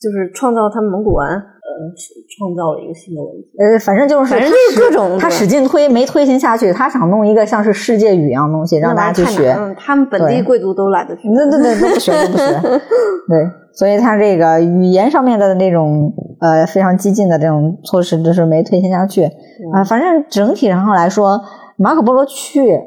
[0.00, 1.28] 就是创造他们蒙古文，
[1.70, 1.94] 呃，
[2.36, 3.48] 创造了一个新的文字。
[3.58, 9.52] 呃，反正就是反正就是各种他使劲推没推行下去，他想弄一个像是世界语一样的东西让大家去学。
[9.58, 11.28] 嗯，他们本地贵族都懒得去。
[11.28, 12.44] 对对对，都不学都不学。
[13.28, 19.24] 对，所以他这个语言上面的那种呃非常激进的这种措施，就是没推行下去
[19.72, 21.40] 啊、反正整体上来说，
[21.76, 22.80] 马可波罗去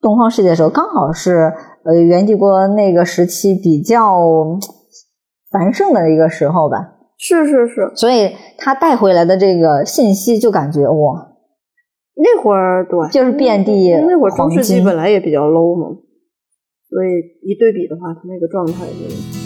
[0.00, 1.52] 东方世界的时候，刚好是
[1.84, 4.60] 呃元帝国那个时期比较嗯
[5.50, 6.96] 繁盛的一个时候吧。
[7.22, 11.28] 是是是，所以他带回来的这个信息，就感觉哇，
[12.16, 15.88] 那会儿对，就是遍地那会儿中黄世纪本来也比较 low 嘛，
[16.88, 17.08] 所以
[17.46, 19.40] 一对比的话，他那个状态就。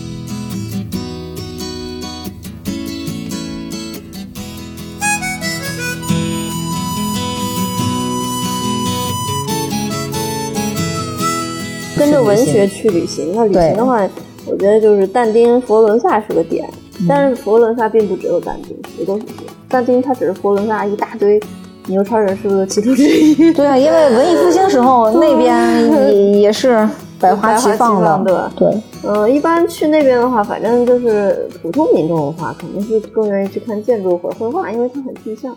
[11.99, 14.09] 跟着文学去旅行，那旅行的话，
[14.47, 16.69] 我觉得就是但丁、佛罗伦萨是个点，
[17.09, 19.25] 但是佛罗伦萨并不只有但丁，也都是
[19.69, 21.41] 但丁，他只是佛罗伦萨一大堆
[21.89, 23.35] 牛叉人士的其中之一。
[23.53, 26.89] 对啊，因为文艺复兴时候那边也也是
[27.21, 35.55] 百花齐放百花齐放的，对，呃，一般去那边的话，反正就是普通民众的话，肯定是更愿意去看建筑或者绘画，因为它很具象。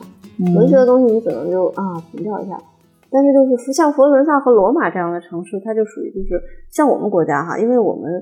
[0.56, 2.56] 文学的东西你只能就啊凭吊一下。
[3.10, 8.22] 但是就是像佛罗伦萨和罗马这样的城市，它就属于就是像我们国家哈，因为我们呃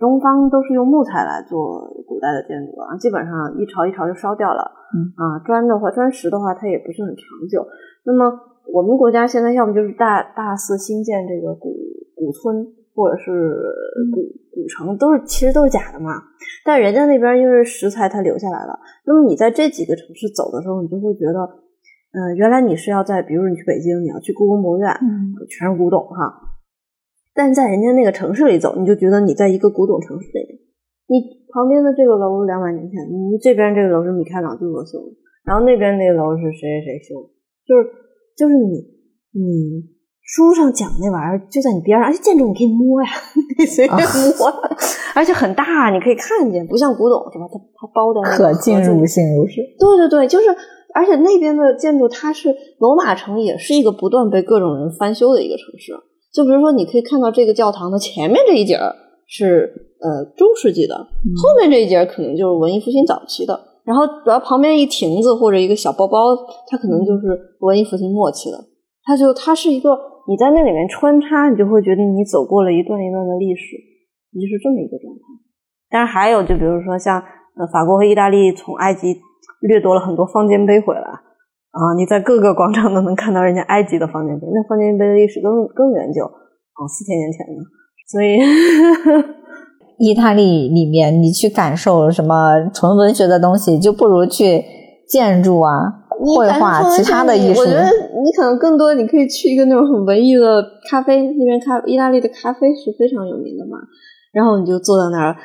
[0.00, 4.70] 东方都是用木材来做古代的建筑啊，基本上一朝一朝就烧掉了。
[4.94, 7.66] 嗯啊，砖的话，砖石的话，它也不是很长久。
[8.04, 8.32] 那么
[8.72, 11.76] 我们国家现在要么就是大大肆新建这个古
[12.14, 13.32] 古村，或者是
[14.12, 16.10] 古古城，都是其实都是假的嘛。
[16.64, 21.40] 但人家那边因为石材它留下来了，那么你在这几个城市走的时候，你就会觉得，
[22.12, 26.47] 嗯、原来你是要在，比如你去北京，你要去故宫博物院，嗯全是古董哈。
[27.38, 30.58] 但在人家那个城市里走，你就觉得你在一个古董城市里面。
[31.06, 31.22] 你
[31.54, 35.14] 旁边的这个楼两百年前，你这边这个楼是米开朗基罗修的，
[35.46, 37.30] 然后那边那个楼是谁谁谁修的，
[37.62, 37.86] 就是
[38.36, 38.82] 就是你
[39.38, 39.86] 你
[40.20, 43.08] 书上讲那玩意儿就在你边上，而且建筑你可以摸呀，
[43.56, 43.96] 你随便
[44.34, 44.50] 摸，
[45.14, 47.46] 而且很大，你可以看见，不像古董是吧？
[47.46, 49.62] 它它包在那个可进入性入室。
[49.78, 50.50] 对对对，就是，
[50.92, 55.94] 而且那边的建筑，它是罗马城，也是一个不断被各种人翻修的一个城市。
[56.32, 58.94] 就比如说，你可以看到这个教堂的前面这一节儿
[59.26, 66.36] 是呃中世纪的，后面这一节儿可能就是文艺复兴早期的，然后然后旁边一亭子或者一个小包包，
[66.68, 68.58] 它可能就是文艺复兴末期的。
[69.04, 73.76] 它就它是一个你在那里面穿插，你就会觉得你走过了一段一段的历史，
[74.34, 75.20] 你就是这么一个状态。
[75.88, 77.18] 当然还有，就比如说像
[77.56, 79.16] 呃法国和意大利从埃及
[79.62, 81.00] 掠夺了很多方尖碑回来
[81.70, 87.62] 啊，你在各个广场都能看到人家埃及的方尖碑，那方尖碑的历史更更远久啊，四千年前呢，
[88.08, 88.38] 所以
[89.98, 94.64] 意大利里面，你去感受什么纯文学的东西，就不如去
[95.08, 95.72] 建筑啊、
[96.36, 97.66] 绘画、其他的艺术我。
[97.66, 97.84] 觉得
[98.24, 103.76] 你可能更多，你可以去一个那种很文艺的咖啡，那边咖意大利的咖啡是非常有名的嘛。
[104.32, 105.36] 然后你就坐在那儿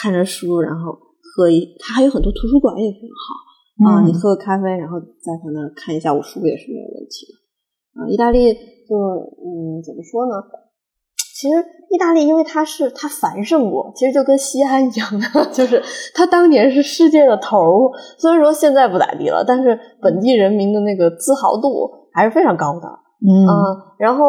[0.00, 0.92] 看着书，然后
[1.34, 4.02] 喝一，它还有很多图书馆也非常好啊。
[4.02, 8.08] 嗯你喝个咖啡，然后在他那儿看一下我书也是没有问题的啊。
[8.08, 10.42] 意大利就嗯怎么说呢？
[11.34, 11.56] 其实
[11.90, 15.82] 意大利，因为它是它繁盛过，其实就跟西安一样的， 就是
[16.14, 17.90] 它当年是世界的头儿。
[18.16, 22.86] 虽然说现在不咋地了，但是本地人民的那个自豪度还是非常高的。
[23.26, 23.52] 嗯，嗯，
[23.98, 24.24] 然后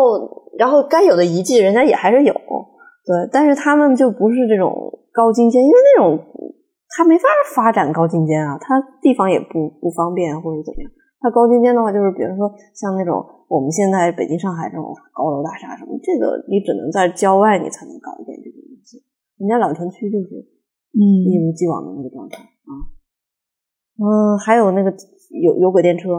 [0.57, 4.73] 然后该有的遗迹人家也还是有，对，但是他们就不是这种
[5.11, 6.17] 高精尖，因为那种
[6.95, 7.23] 他没法
[7.55, 10.91] 发展高精尖啊，他地方也不不方便或者怎么样。
[11.19, 19.01] 它高精尖的话，就是比如说像那种我们现在北京、上海这种高楼大厦什么，这个你只能在郊外你才能搞一点这种东西。
[19.39, 20.27] 人家老城区就是
[20.91, 22.71] 嗯一嗯，如既往的那个状态啊。
[23.95, 24.91] 嗯，还有那个
[25.41, 26.09] 有有轨电车，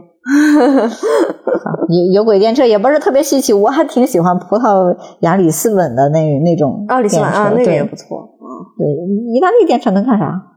[1.88, 8.48] 有有轨电车也不是特别稀奇，我还挺喜欢葡萄牙里斯本的那那种啊，里斯，本啊，那个也不错啊。
[8.78, 8.86] 对，
[9.34, 10.52] 意大利电车能干啥？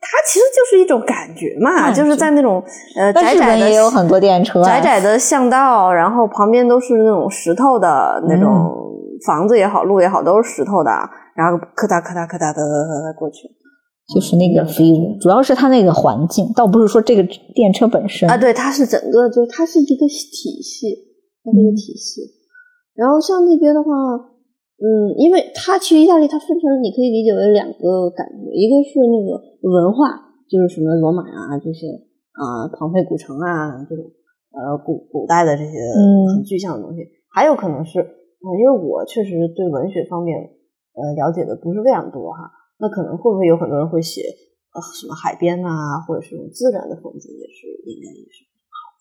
[0.00, 2.62] 它其实就是一种感觉嘛，觉就是在那种
[2.96, 8.50] 呃窄窄的也有很多电车啊，窄窄的巷道，然后旁边都是那种石头的那种
[9.26, 10.90] 房子也好，路也好，都是石头的，
[11.34, 12.62] 然后咔嗒咔嗒咔嗒的
[13.18, 13.48] 过去
[14.14, 17.22] 就是那个 feel，主要是它那个环境，倒不是说这个
[17.54, 18.36] 电车本身啊。
[18.36, 20.94] 对，它是整个就它是一个体系，
[21.42, 22.22] 它是一个体系。
[22.94, 23.90] 然后像那边的话，
[24.76, 31.88] 嗯，因为它其实意大利它分成，你可以理解为两个感觉，一个是那个文化，就是什么罗马啊这些
[32.36, 34.04] 啊、庞培古城啊这种
[34.52, 36.28] 呃古古代的这些嗯。
[36.36, 37.00] 很具象的东西，
[37.32, 40.36] 还有可能是，嗯、因为我确实对文学方面
[40.92, 44.20] 呃了解的不是非常多哈，那可能会不会有很多人会写
[44.76, 48.76] 呃什么海边呐、或者是这种自然的风景，也是应该也是很好。
[48.92, 49.00] 的。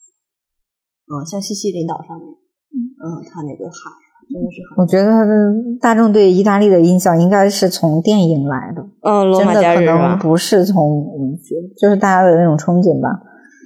[1.12, 13.10] 嗯，像西西里岛上面，嗯，它那个海啊真的是很我觉得大众对意大利的印象应该是从电影来的，嗯，罗马真的可能不是从文学，就是大家的那种憧憬吧。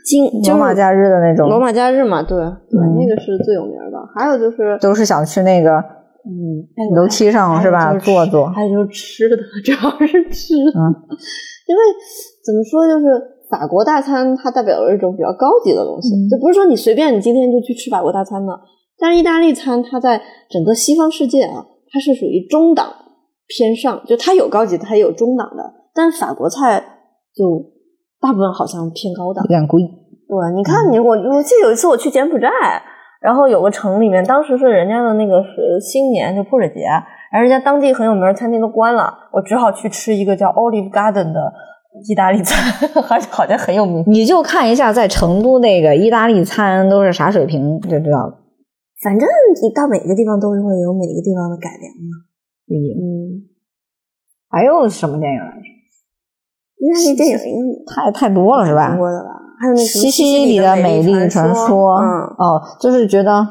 [0.05, 3.97] 金就是罗马假日的那种，罗马假日嘛，对对，嗯那个是最有名的。
[4.15, 5.71] 还有就是，都是想去那个
[6.25, 10.71] 嗯，楼梯上是吧就是坐坐还有就是吃的， 主要是吃的。
[10.79, 10.83] 嗯
[11.69, 11.81] 因为
[12.43, 13.05] 怎么说，就是
[13.51, 18.51] 法国大餐它代表了一种比较高级的东西，嗯就不是说你随便你今天就去吃法国大餐的。
[18.99, 22.93] 但是意大利餐它在整个西方世界啊，它是属于中档
[23.47, 25.63] 偏上，就它有高级的，它也有中档的。
[25.93, 26.83] 但是法国菜
[27.35, 27.63] 就
[28.21, 29.47] 大部分好像偏高档有。
[29.47, 29.81] 点贵。
[29.81, 32.47] 对，你看你我我记得有一次我去柬埔寨，
[33.19, 36.81] 然后有个城里面，当时是人家的那个是新年就泼水节，
[37.31, 41.51] 然后人家当地很有名的餐厅都关了，我只好去吃一个叫 Olive Garden 的
[42.07, 42.71] 意大利餐，
[43.09, 44.03] 而且好像很有名。
[44.05, 48.33] 你就看一下在成都那个意大利餐都是啥水平就知道了。
[49.01, 49.27] 反正
[49.61, 52.27] 你到每个地方都是会有每个地方的改良嘛。
[52.69, 53.49] 嗯，
[54.49, 55.65] 还有什么电影来着？
[56.77, 58.95] 意大利电影应太太多了是吧？
[58.95, 59.29] 多的吧？
[59.59, 62.07] 还有那什么西西里的美丽传说，嗯
[62.37, 63.45] 哦，就是觉得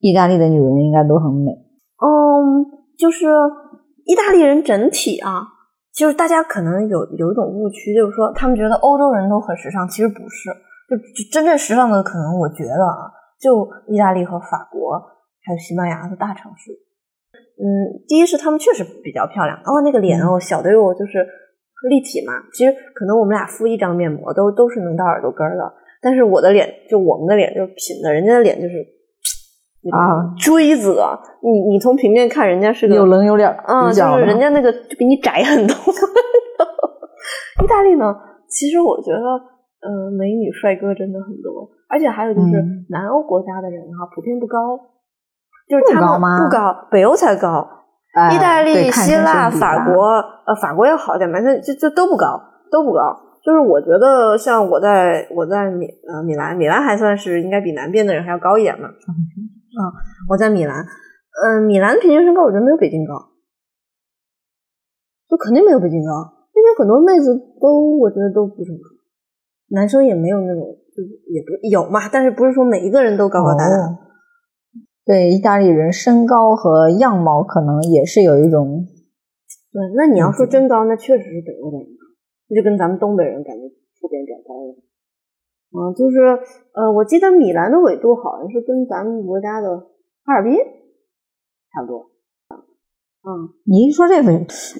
[0.00, 1.52] 意大利的女人应该都很美。
[2.02, 2.64] 嗯，
[2.98, 3.26] 就是
[4.04, 5.42] 意大利人整体啊，
[5.94, 10.50] 就是大家可能有有一种误区，就是说他们觉得欧洲人都很时尚，其实不是。
[10.88, 15.00] 就就真正时尚的，可能我觉得啊，就意大利和法国
[15.42, 16.72] 还有西班牙的大城市。
[17.62, 21.26] 嗯，第一是他们确实比较漂亮，哦，那个脸哦小的哟，就是
[21.88, 22.32] 立体嘛。
[22.52, 28.76] 其实可能我们俩敷一张面膜都都是能到耳朵根儿的，但是我的脸就我们的脸就是平的，人家的脸就是
[29.90, 31.18] 啊锥子的。
[31.42, 35.74] 你你从平面看，人家是个有棱有脸儿，嗯，就是人家那个就比你窄很多。
[37.62, 38.14] 意大利呢，
[38.48, 39.20] 其实我觉得，
[39.82, 44.76] 呃，美女帅哥真的很多，而且还有就是嗯南欧国家的人哈、普遍不高，
[45.68, 47.68] 就是他们不高吗不高，北欧才高。
[48.12, 50.02] 哎意大利、希腊、法国，
[50.44, 53.00] 呃，法国要好点，反正就就都不高，都不高。
[53.40, 58.88] 就是我觉得，像我在我在米呃米兰，米兰还算是应该比南边的人还要高一点嘛。
[58.88, 59.80] 啊，
[60.28, 63.14] 我在米兰，嗯、米兰平均身高我觉得没有北京高，
[65.30, 66.10] 就肯定没有北京高。
[66.52, 68.90] 那边很多妹子都我觉得都不是很高，
[69.70, 73.76] 男生也没有那种，就是也不有嘛，但是不是说每一个人都高高大大。
[73.76, 73.98] 哦
[75.02, 78.86] 对意大利人身高和样貌可能也是有一种
[79.72, 82.06] 对，那你要说真高，那确实是北欧的人高，
[82.48, 83.62] 那就跟咱们东北人感觉
[84.00, 84.84] 普遍比较高一点。
[85.72, 86.18] 嗯，就是
[86.74, 89.78] 呃，我记得米兰的纬度好像是跟咱们国家的
[90.24, 90.54] 哈尔滨
[91.72, 92.09] 差不多。
[93.22, 94.32] 嗯，你一说这个，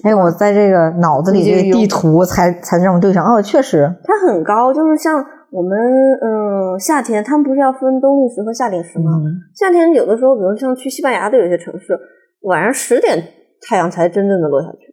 [0.03, 3.23] 哎，我在这个脑子里这个地图才才这么对上。
[3.23, 9.11] 哦，确实，它很高，就是像我们嗯、呃夏天，他们不是要分冬令时和夏令时吗？
[9.13, 11.95] 嗯，夏天有的时候，比如像去西班牙的有些城市，
[12.41, 13.21] 晚上十点
[13.61, 14.87] 太阳才真正的落下去，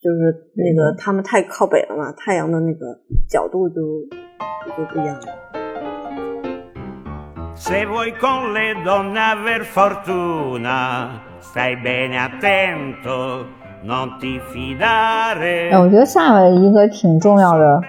[0.00, 3.74] 就是那个他们太靠北了嘛，太阳的那个角度就
[4.76, 5.26] 就不一样了。
[7.56, 11.08] Se vuoi con le donne aver fortuna,
[11.50, 13.46] stai bene attento,
[13.84, 15.70] non ti fidare.
[15.70, 17.80] 哎，我觉得下面一个挺重要的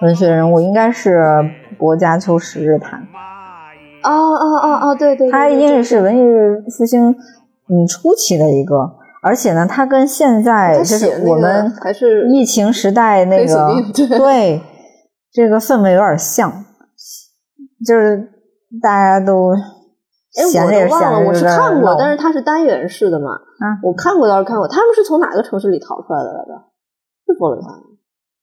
[0.00, 1.20] 文学人物应该是
[1.76, 3.00] 薄伽丘十日谈。
[4.04, 6.22] 哦哦哦哦，对对他应该是文艺
[6.76, 8.76] 复兴嗯初期的一个，
[9.22, 13.74] 而且呢，他跟现在就是我们还是疫情时代那个
[14.16, 14.60] 对
[15.32, 16.64] 这个氛围有点像，
[17.84, 18.28] 就是
[18.80, 19.52] 大家都
[20.34, 23.32] 哎，我都忘了，我是看过，但是它是单元式的嘛。
[23.32, 24.66] 啊我看过，倒是看过。
[24.66, 26.52] 他们是从哪个城市里逃出来的来着？
[27.26, 27.82] 是佛罗伦萨吗？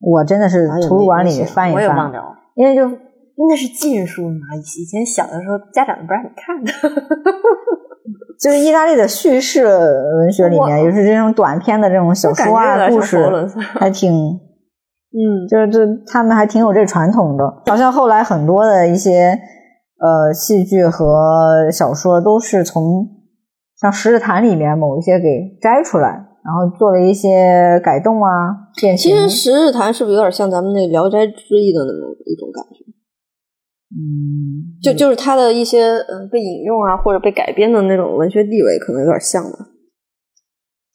[0.01, 2.29] 我真的是图书馆里翻一翻，我也忘掉了。
[2.55, 6.71] 因为就那是禁书嘛，以前小的时候家长不让你看的。
[8.39, 13.17] 就是意大利的叙事文学里面，也是这种短篇的这种小说啊、故事
[13.77, 14.09] 还挺
[15.11, 19.37] 嗯，就是这他们还挺有这传统的，好像后来很多的一些
[19.99, 23.07] 呃戏剧和小说都是从
[23.79, 26.09] 像《十日谈》里面某一些给摘出来，
[26.43, 28.29] 然后做了一些改动啊、
[28.81, 29.11] 变形。
[29.11, 32.85] 其实《十日谈》是不是有点像咱们那《聊斋志异》的那种一种感觉？
[33.91, 39.57] 嗯，就就是它的一些嗯、呃被引用啊或者被改编的那种文学地位，可能有点像吧。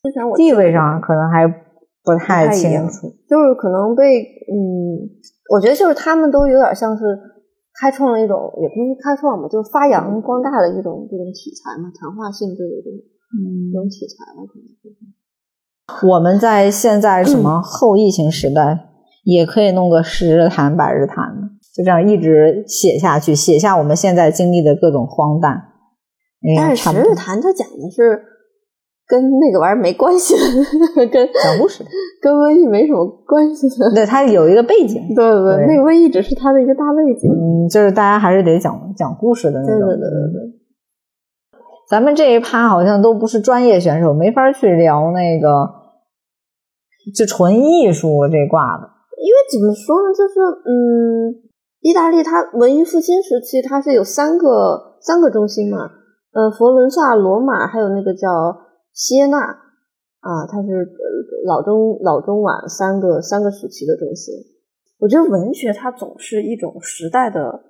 [0.05, 3.09] 之前我地位上可能还不太清楚。
[3.29, 5.11] 就是可能被嗯，
[5.51, 7.03] 我觉得就是他们都有点像是
[7.81, 13.01] 开创了一种，也不是开创吧，就是发扬光大的一种这种题材嘛，谈话性质的这种
[13.73, 16.07] 这种题材了，可能是。
[16.07, 18.79] 我们在现在什么后疫情时代，
[19.25, 21.43] 也可以弄个十日谈、百日谈的，
[21.75, 25.73] 就这样一直写下去，写下我们现在经历的各种荒诞。
[26.57, 28.23] 但是《十日谈》它讲的是
[29.15, 33.95] 跟那个玩意儿没关系的，跟讲故事的，跟瘟疫没什么关系的。
[33.95, 37.31] 对，它有一个背景，对对对那个瘟疫只是它的一个大背景。
[37.31, 39.87] 嗯，就是大家还是得讲讲故事的那种。
[39.87, 40.61] 对对对对对。
[41.89, 45.71] 咱们这一趴好像都不是专业选手，没法去聊那个
[47.15, 48.91] 就纯艺术这挂的。
[49.23, 51.31] 因为怎么说呢，就是嗯，
[51.81, 55.79] 意大利它文艺复兴时期它是有三个三个中心嘛，
[56.33, 58.29] 呃，佛罗伦萨、罗马，还有那个叫
[58.95, 59.39] 谢娜
[60.21, 60.89] 啊，它是
[61.45, 64.33] 老中老中晚三个三个时期的中心。
[64.99, 67.63] 我觉得文学它总是一种时代的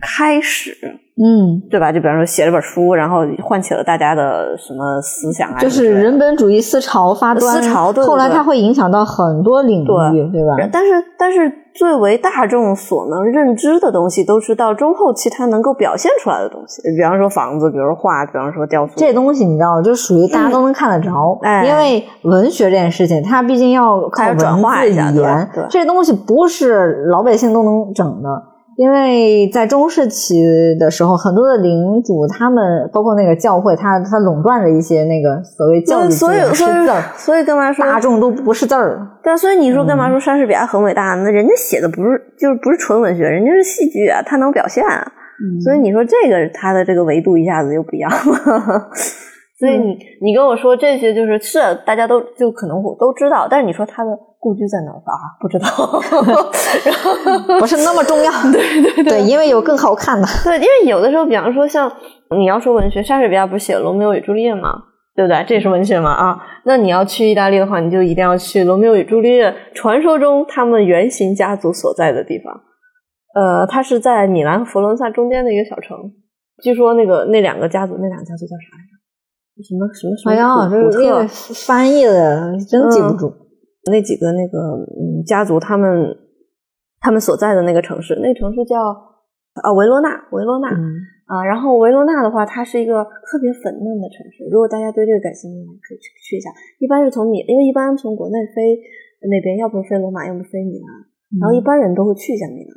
[0.00, 0.70] 开始，
[1.16, 1.90] 嗯，对吧？
[1.90, 10.68] 就比方说写了本书，然后唤起了大家的什么思想啊，就是人本主义思潮发端，思潮对对对后来它会影响到很多领域，对对吧？
[10.72, 16.80] 但是，但是最为大众所能认知的东西，都是到中后期它能够表现出来的东西。
[16.96, 18.94] 比方说房子，比如说画，比方说雕塑。
[18.96, 28.28] 这东西你知道，就属于大家都能看得着，哎因为文学这件事情，它毕竟要靠文字化一下语言这东西不是老百姓都能整的。
[28.80, 30.40] 因为在中世纪
[30.78, 36.54] 的时候，很多的领主他们，包括那个教会，他他垄断着一些那个所谓教育资所以，源，
[37.14, 37.84] 所以，干嘛说？
[37.84, 39.06] 大众都不是字儿。
[39.22, 41.14] 对啊，所以你说干嗯嘛说莎士比亚很伟大？
[41.16, 45.06] 那人家写的不是就是不是纯文学，人家是戏剧啊，他能表现啊。
[45.62, 48.16] 所以你说这个他的这个维度一下子就不一样了。
[49.60, 54.10] 所以你你跟我说这些就是是大家都就可能我都知道，但是你说他的
[54.40, 55.36] 故居在哪儿啊？
[55.38, 55.68] 不知道，
[57.60, 58.32] 不是那么重要。
[58.50, 60.26] 对对对，因为有更好看的。
[60.42, 61.92] 对，因为有的时候，比方说像
[62.36, 64.84] 你要说文学，莎士比亚不是写《罗密欧与朱丽叶》吗？
[65.14, 65.44] 对不对？
[65.46, 66.38] 这也是文学嘛啊。
[66.64, 72.54] 那你要去意大利的话，你就一定要去《罗密欧与朱丽叶》传说中他们原型家族所在的地方。
[73.34, 75.98] 呃，它是在米兰、佛罗伦萨中间的一个小城。
[76.62, 78.96] 据说那个那两个家族，那两个家族叫啥来着？
[79.62, 80.32] 什么什么什么？
[80.32, 81.28] 哎呀，这个
[81.66, 83.30] 翻译的，真记不住。
[83.88, 84.58] 那几个那个
[84.98, 86.16] 嗯家族，他们
[87.00, 88.76] 他们所在的那个城市，那个城市叫
[89.62, 90.68] 啊维罗纳，维罗纳
[91.26, 91.44] 啊。
[91.44, 94.44] 然后维罗纳的话，它是一个特别粉嫩的城市。
[94.50, 96.50] 如果大家对这个感兴趣，可以去去一下。
[96.78, 98.76] 一般是从米，因为一般从国内飞
[99.28, 100.88] 那边，要不飞罗马，要不飞米兰。
[101.40, 102.74] 然后一般人都会去一下米兰。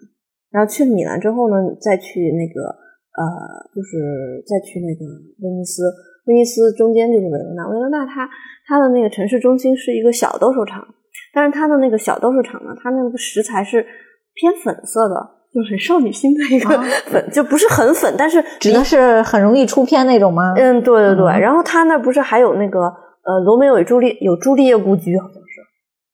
[0.51, 2.61] 然后去了米兰之后呢，再去那个
[3.17, 3.25] 呃，
[3.73, 5.03] 就是再去那个
[5.41, 5.83] 威尼斯。
[6.25, 8.29] 威尼斯中间就是维罗纳，维罗纳它
[8.65, 10.85] 它的那个城市中心是一个小斗兽场，
[11.33, 13.85] 但是它的那个小斗兽场呢，它那个食材是
[14.35, 15.15] 偏粉色的，
[15.53, 20.53] 就是很少女心的一个 粉，就不是很粉，但是指的是很容易出片那种吗？
[20.55, 21.25] 嗯，对对对。
[21.39, 22.81] 然后它那不是还有那个
[23.25, 25.42] 呃罗密欧与朱丽有朱丽叶故居，好像是，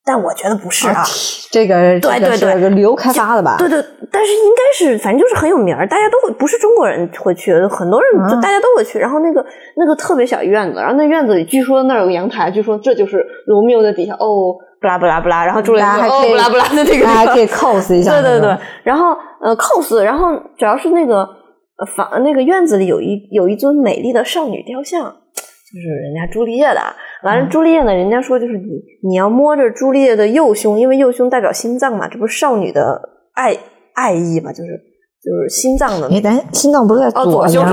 [0.05, 1.03] 但我觉得不是啊。
[1.51, 3.55] 这个对对对，旅游开发的吧？
[3.57, 8.97] 对对，但是应该是，反正就是很有名儿，大家都会，不是中国人会去，很多人就大家都会去。
[8.97, 9.45] 然后那个
[9.75, 18.11] 那个特别小院子，然后那院子里据说那儿有个阳台，据说这就是罗密欧的底下哦，布拉布拉布拉，然后朱丽叶哦布拉布拉的那个，大家可以 cos 一下。
[18.21, 21.27] 对对对，然后呃 cos，然后主要是那个
[21.95, 25.15] 房那个院子里有一有一尊美丽的少女雕像。
[25.71, 26.81] 就是人家朱丽叶的，
[27.21, 32.99] 完了朱丽叶呢，人家说就是你你要摸着朱丽叶的右胸，因为右胸代表心脏嘛，这不是少女的
[33.35, 33.55] 爱
[33.93, 34.69] 爱意嘛，就是
[35.23, 36.09] 就是心脏的。
[36.09, 37.63] 哎，咱心脏不是在左胸？
[37.63, 37.71] 哎，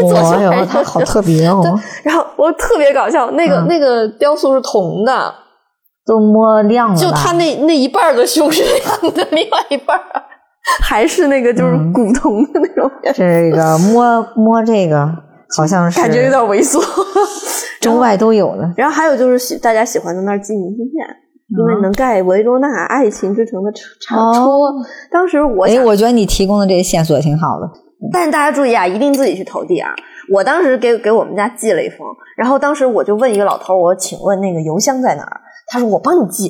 [0.00, 1.62] 左胸，它好特别哦。
[1.62, 1.72] 对，
[2.02, 5.34] 然后我特别搞笑，那个那个雕塑是铜的，
[6.04, 6.96] 都摸亮了。
[6.96, 9.98] 就他那那一半的胸是亮的， 另外一半
[10.82, 12.90] 还是那个就是古铜的那种。
[13.14, 15.10] 这个 摸摸这个。
[15.56, 16.80] 好像是感觉有点猥琐，
[17.80, 18.72] 中外都有的。
[18.76, 21.06] 然后还有就是喜大家喜欢在那儿寄明信片，
[21.58, 24.16] 因为能盖维罗纳爱情之城的车。
[25.10, 27.68] 当时我哎，我觉得你提供的这些线索挺好的。
[28.12, 29.90] 但是大家注意啊，一定自己去投递啊！
[30.32, 31.98] 我当时给给我们家寄了一封，
[32.36, 35.40] 然后当时我就问一个老头我请问那个邮箱在哪儿？”
[35.70, 36.48] 他说：“我帮你寄。”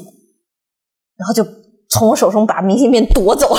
[1.18, 1.44] 然后就
[1.90, 3.55] 从我手中把明信片夺走。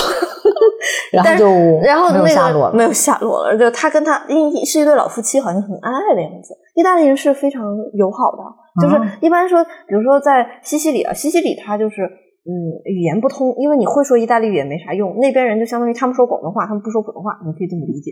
[1.14, 1.46] 然后就
[1.82, 3.56] 然后没有下落了，没有下落了。
[3.56, 6.54] 就他跟他因为是一对老夫妻，好像很恩爱的样子。
[6.74, 7.62] 意大利人是非常
[7.94, 8.42] 友好的，
[8.82, 12.50] 就是一般说，比如说在西西里啊，西西里他就是嗯
[12.84, 15.16] 语言不通，因为你会说意大利语也没啥用。
[15.18, 18.10] 那边人就相当于他们说广东话，他们不说普通话，你可以这么理解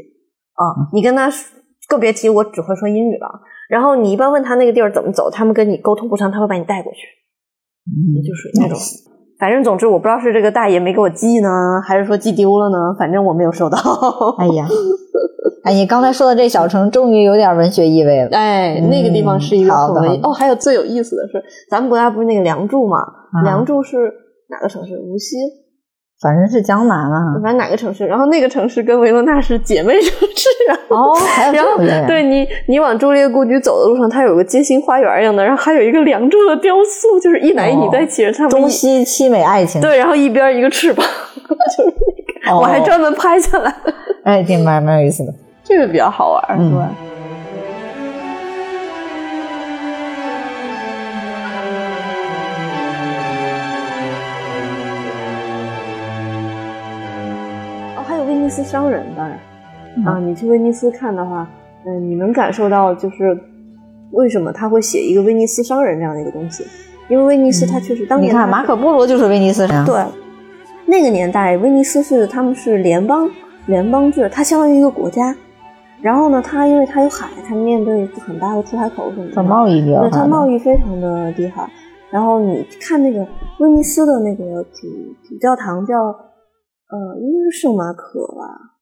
[0.55, 0.89] 啊。
[0.93, 1.31] 你跟他
[1.89, 3.29] 更别提我只会说英语了。
[3.69, 6.99] 然后你一般问他那个地儿怎么走，他们跟你沟通不上，他会把你带过去，
[7.89, 8.79] 嗯就属于那种。
[9.43, 11.49] 反正总之，我不知道是这个大爷没给我寄呢，
[11.85, 12.95] 还是说寄丢了呢？
[12.97, 13.77] 反正我没有收到。
[14.39, 14.65] 哎呀，
[15.65, 18.29] 哎，你刚才说的这小城终于有点文学意味了。
[18.31, 20.33] 哎，那个地方是一个很文哦。
[20.33, 22.99] 还有最有意思的是，咱们国家不是那个梁祝吗？
[23.43, 24.13] 梁祝是
[24.49, 24.97] 哪个城市？
[24.97, 25.35] 无锡。
[26.23, 30.79] 反正是江南啊，反正哪个城市，然后那个城市跟维罗纳是姐妹城市啊。
[30.89, 39.81] 哦，还有这个对你，你往朱丽叶故居走的路上，它有个街心花园一样的，然后还有一个梁祝的雕塑，就是一男一女在一起，他们中西凄美爱情。
[39.81, 41.05] 对，然后一边一个翅膀，
[41.77, 41.93] 就是
[42.47, 43.75] 那个，我还专门拍下来。
[44.23, 47.12] 哎，挺蛮蛮有意思的，这个比较好玩，对。
[58.53, 59.39] 斯商人当然
[60.05, 61.49] 啊，你去威尼斯看的话，
[61.87, 63.39] 嗯，你能感受到就是
[64.11, 66.63] 为什么他会写一个威尼斯商人这样的一个东西？
[67.09, 70.05] 因为威尼斯它确实当年你看马可波罗就是威尼斯人，对，
[70.85, 73.29] 那个年代威尼斯是他们是联邦
[73.67, 75.35] 联邦制，它相当于一个国家。
[76.03, 81.67] 然后呢，它因为它有海，它面对很大的出海口什么的，它贸易比较对，它贸易非常的厉害。
[82.11, 83.27] 然后你看那个
[83.61, 84.87] 威尼斯的那个主
[85.27, 86.15] 主教堂叫。
[86.93, 88.77] 呃，应该是圣马可吧，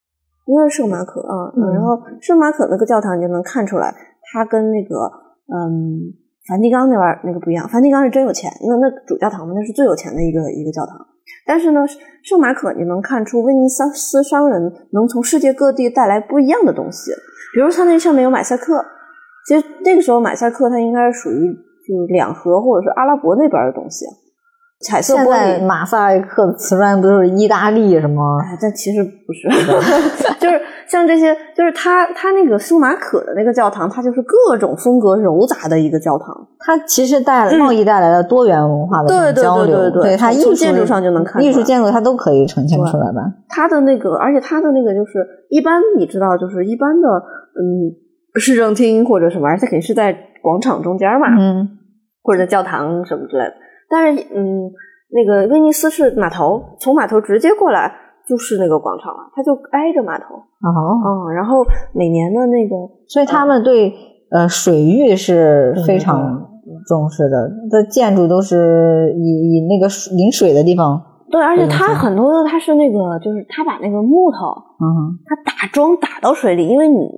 [0.47, 1.55] 应该是圣马可啊。
[1.73, 3.95] 然后圣马可那个教堂，你就能看出来，
[4.33, 5.07] 它跟那个
[5.47, 6.11] 嗯
[6.49, 7.69] 梵蒂冈那边那个不一样。
[7.69, 10.99] 梵蒂冈是真有钱，那那主教堂嘛那是最有钱的一个一个教堂。
[11.47, 11.87] 但是呢，
[12.25, 17.13] 圣马可你能看出威尼斯商人能从世界各地带来不一样的东西，
[17.55, 18.85] 比如他那上面有马赛克。
[19.47, 21.55] 其实那个时候马赛克它应该是属于
[21.87, 24.05] 就是两河或者是阿拉伯那边的东西。
[24.83, 28.39] 彩色玻璃，马赛克瓷砖不是意大利什么？
[28.63, 29.47] 但其实不是，
[30.41, 30.59] 就是
[30.89, 36.35] 像这些，就是它它那个苏马可的那个教堂，它就是各种风格糅杂的一个教堂。
[36.61, 43.21] 它其实带贸易带来了多元文化的交流，对对对它艺术建筑上就能看艺术建筑它都可以呈现出来吧？
[43.51, 47.93] 它的那个，而且它的那个就是一般你知道，就是一般的嗯
[48.37, 51.69] 市政厅或者什么，而且肯定是在广场中间嘛，嗯，
[52.23, 53.53] 或者在教堂什么之类的。
[53.91, 54.71] 但是嗯，
[55.11, 57.93] 那个威尼斯是码头，从码头直接过来
[58.27, 60.37] 就是那个广场了，它就挨着码头。
[60.37, 62.77] 哦，嗯，然后每年的那个
[63.09, 63.93] 所以他们对
[64.31, 66.47] 呃水域是非常
[66.87, 74.47] 重视的，的建筑都是以以那个临水的地方，对，而且它很多的它是那个，就是它把那个木头
[74.79, 77.09] 嗯哼，它打桩打到水里，因为你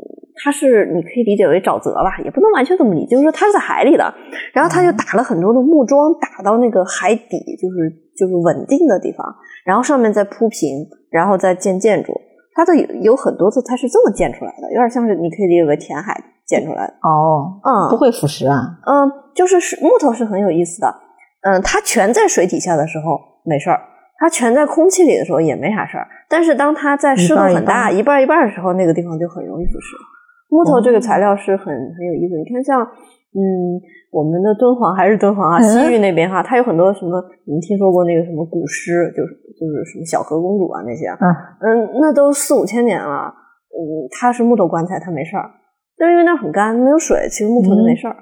[0.43, 4.13] 它是你可以理解为沼泽吧，也不能完全这么理解，就是说它是在海里的，
[4.53, 9.25] 然后它就打了很多的木桩打到那个海底，就是就是稳定的地方，
[9.65, 12.13] 然后上面再铺平，然后再建建筑。
[12.55, 16.15] 它的有有很多次它是这么建出来的，有点像是你可以理解为填海
[16.45, 16.93] 建出来的。
[17.03, 20.95] 哦，嗯，不会腐蚀啊，嗯，就是是木头是很有意思的，
[21.43, 23.81] 嗯，它全在水底下的时候没事儿，
[24.19, 30.12] 它全在空气里的时候也没啥事儿，但是当它在湿度很大一一半一半的时候，那个地方就很容易腐蚀。
[30.53, 33.81] 木头这个材料是很很有意思，你看像嗯
[34.13, 43.33] 我们的敦煌还是敦煌啊，嗯西域那边哈，它有很多什么，你们听说过那个什么古诗，就是就是什么小河公主啊那些啊，嗯嗯，那都四五千年了，
[43.73, 43.81] 嗯，
[44.13, 45.49] 它是木头棺材，它没事儿，
[45.97, 48.21] 但是因为那儿很干，没有水，其实木头就没事儿、啊。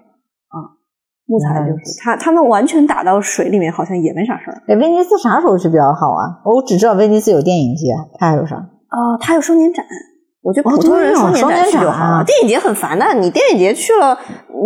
[1.27, 4.63] 木材就嗯是它，它们完全打到水里面，好像也没啥事儿。
[4.67, 6.43] 哎，威尼斯啥时候去比较好啊？
[6.45, 7.87] 我只知道威尼斯有电影节，
[8.19, 8.57] 它还有啥？
[8.57, 9.85] 啊、它有双年展，
[10.43, 12.25] 我觉得哦普通人双年展去就好了。
[12.25, 14.17] 电影节很烦的，你电影节去了，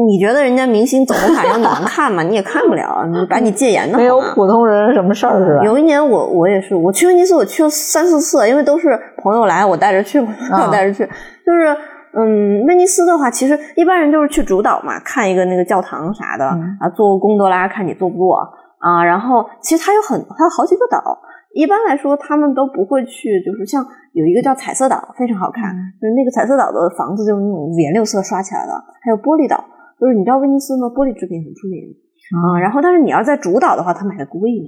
[0.09, 2.23] 你觉得人家明星走红毯上难看吗？
[2.25, 5.65] 你也看不了，你把你戒严的没有普通人什么事儿是吧？
[5.65, 11.05] 有一年我我也是，我去威尼斯我去了三四次，因为都是朋友来，我带着去，朋友带着去，
[11.47, 11.77] 就是。
[12.17, 18.37] 嗯，威尼斯的话，其实一般人就是去主岛嘛，看一个那个教堂啥的，嗯啊，坐贡多拉看你坐不坐
[18.79, 19.03] 啊。
[19.05, 21.03] 然后其实它有很它有好几个岛，
[21.55, 25.71] 一般来说他们都不会去，就是像有一个叫彩色岛，非常好看，
[26.03, 29.63] 就是那个彩色岛的房子就是那种五颜六色刷起来的，还有玻璃岛，
[30.01, 31.81] 就是你知道威尼斯吗玻璃制品很出名
[32.35, 34.67] 啊、然后但是你要在主岛的话，它买的贵嘛。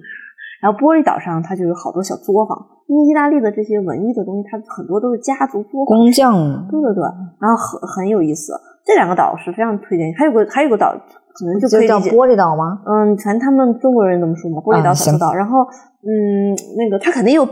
[0.62, 2.56] 然后玻璃岛上它就有好多小作坊，
[2.86, 6.32] 因为意大利的这些文艺的东西，它很多都是家族作坊，工匠
[6.70, 7.02] 对对对，
[7.40, 8.52] 然后很很有意思。
[8.86, 10.94] 这两个岛是非常推荐，还有个还有个岛
[11.34, 12.78] 可能就可以，叫玻璃岛吗？
[12.86, 15.34] 嗯，反正他们中国人怎么说嘛，玻璃岛、啊行彩色岛。
[15.34, 15.58] 然后
[16.06, 17.46] 嗯，那个它肯定有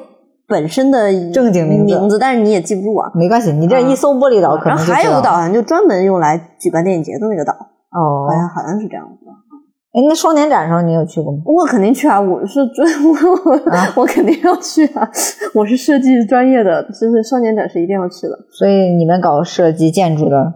[0.46, 3.10] 本身的正经名字名字，但是你也记不住啊。
[3.14, 8.32] 没关系，你这一搜玻璃岛，可能还有个岛好像就专门用来举办电影节的那个岛，哦好。
[8.32, 9.32] 像好像是这样子的。
[9.94, 11.38] 哎，那双年展的时候你有去过吗？
[11.44, 12.20] 我肯定去啊！
[12.20, 13.12] 我是专我
[13.50, 15.08] 我、啊我肯定要去啊！
[15.54, 20.52] 我是设计专业的，就是双年展是一定要去的所以你们搞设计建筑的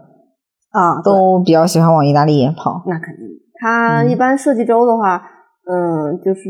[0.78, 2.82] 啊都比较喜欢往意大利跑。
[2.86, 3.26] 那肯定。
[3.60, 4.10] 它嗯。
[4.10, 5.20] 一般设计周的话，
[5.66, 6.40] 嗯，就是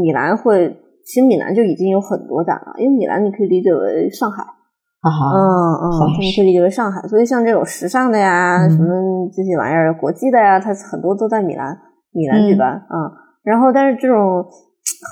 [0.00, 0.68] 米兰会，
[1.04, 5.40] 其实米兰就已经有很多展了，因为米兰你可以理解为上海，啊嗯
[5.82, 6.06] 嗯，好。
[6.18, 8.70] 你可以理解为上海，所以像这种时尚的呀，嗯。
[8.70, 8.88] 什么
[9.34, 11.76] 这些玩意儿，国际的呀，它很多都在米兰，
[12.12, 13.10] 米兰举办，嗯，
[13.42, 14.44] 然后但是这种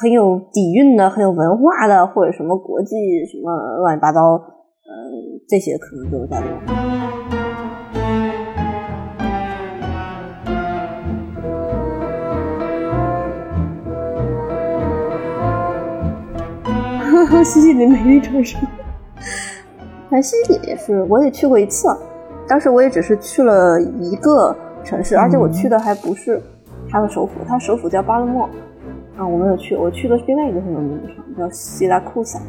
[0.02, 2.96] 很有底蕴的、很有文化的，或者什么国际
[3.30, 3.50] 什么
[3.80, 6.40] 乱七八糟，嗯，这些可能就是在
[17.44, 18.56] 西西里美丽城市。
[20.10, 21.88] 哎，西西里也是，我也去过一次，
[22.48, 26.42] 当时我也只是去了一个城市，而且我去的还不是
[26.90, 28.48] 它的首府，它首府叫巴勒莫。
[29.16, 32.40] 啊，我没有去，我去的是另外一个很有名的城，叫希拉库萨，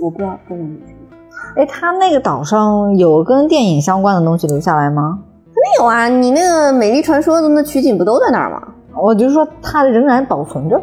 [0.00, 1.62] 我不知道中文怎么说。
[1.62, 5.18] 哎，它那个岛上有跟电影相关的东西留下来吗？
[5.46, 8.62] 没有啊，你那个美丽传说的那取景不都在那儿吗？
[8.96, 10.80] 我就说它仍然保存着。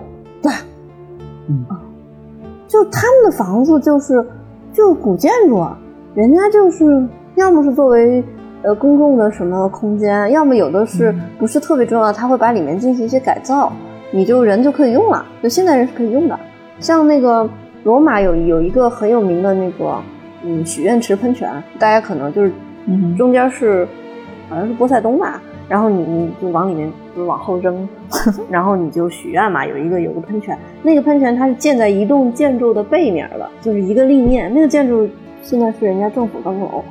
[2.72, 4.26] 就他们的房子就是
[4.72, 5.78] 就古建筑啊，
[6.15, 7.05] 人家就是
[7.36, 8.24] 要么是作为
[8.61, 13.74] 呃公众的什么空间，要么有的是不是特别重要，他会把里面进行一些改造，
[14.11, 16.39] 你就人就可以用了，就现代人是可以用的。
[16.80, 17.47] 像那个
[17.84, 19.97] 罗马有有一个很有名的那个
[20.45, 22.53] 嗯许愿池喷泉，大家可能就是
[22.86, 23.86] 嗯中间是
[24.49, 27.88] 好像是波塞冬吧，然后你你就往里面就往后扔，
[28.49, 35.07] 然后你就许愿嘛，有一个有个喷泉，那个喷泉它是建在一栋建筑的背面的，就是一个立面，那个建筑
[35.41, 36.84] 现在是人家政府办公楼。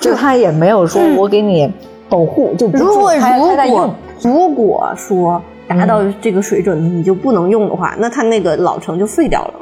[0.00, 1.72] 就他也没有说我给你
[2.08, 3.94] 保护，就不如果如果。
[4.22, 9.54] 如果说达到这个水准你就不能用的话，那他那个老城就废掉了。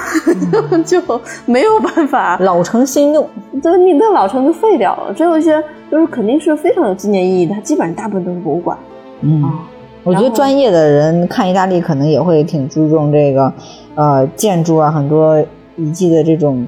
[0.84, 1.00] 就
[1.46, 3.26] 没有办法，老成新用。
[3.62, 5.12] 对，你的老城就废掉了。
[5.14, 8.76] 只有一些就是肯定是非常有纪念意义的，它基本上大部分都是博物馆
[9.20, 9.68] 嗯，啊。
[10.04, 13.52] 我觉得专业的人看意大利可能也会挺注重这个，
[13.94, 15.40] 呃，建筑啊，很多
[15.76, 16.66] 遗迹的这种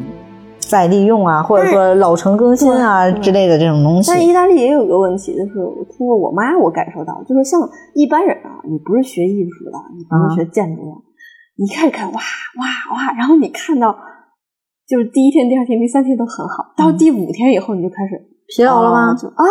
[0.60, 4.08] 再利用啊，或者说老城更新啊之类的这种东西。
[4.08, 7.60] 但意大利也有一个问题，就是我通过我妈我感受到，就是像
[7.94, 10.92] 一般人啊，你不是学艺术的，你不是学建筑的，
[11.56, 13.96] 你开始看哇哇哇，然后你看到
[14.86, 19.10] 就是第一天、第二天、第三天都很好，到第五天以后你就开始疲劳了吗？
[19.10, 19.42] 啊就啊，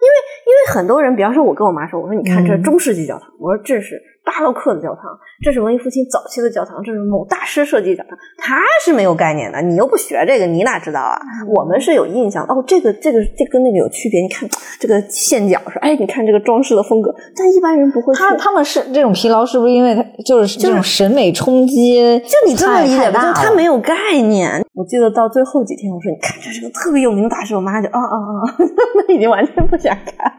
[0.00, 0.14] 因为
[0.46, 5.04] 因为很多人，比方说，我跟我妈说，我说你看这中世纪教堂，我说这是巴洛克的教堂，
[5.42, 11.18] 这是文艺复兴早期的教堂，这是某大师设计的教堂，他是没有概念的，你又不学这个，你哪知道啊？
[11.48, 14.48] 我们是有印象，哦，这个这个这跟那个有区别，你看
[14.78, 18.20] 这个线脚是，哎，你看这个装饰的风格，但一般人不会去。
[18.20, 22.18] 他他们是这种疲劳，是不是因为他就是这种审美冲击？
[22.20, 24.64] 就你这么理解吧，就他没有概念。
[24.74, 28.56] 我记得到最后几天，我说你看这是个特别有名的大师，我妈就啊啊啊，
[29.08, 30.32] 那已经完全不想看。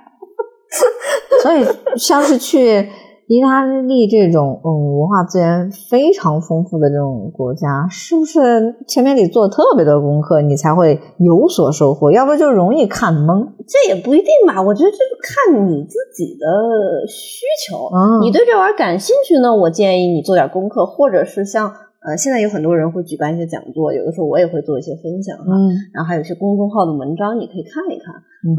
[1.44, 1.68] 所以
[1.98, 2.88] 像是去
[3.28, 12.12] 意大利这种嗯文化资源非常丰富的这种国家，是不是前面得做特别多功课，你才会有所收获？
[12.12, 13.48] 要不就容易看懵。
[13.66, 17.90] 这也不一定吧，我觉得这是看你自己的需求。
[17.96, 21.72] 嗯你对这玩意儿感兴趣呢，我建议你做点功课，或者是像
[22.04, 25.46] 呃，现在有很多人会举办一些讲座，有的时候我也会做一些分享哈。
[25.46, 28.14] 嗯，然后还有一些公众号的文章，你可以看一看。
[28.44, 28.58] 嗯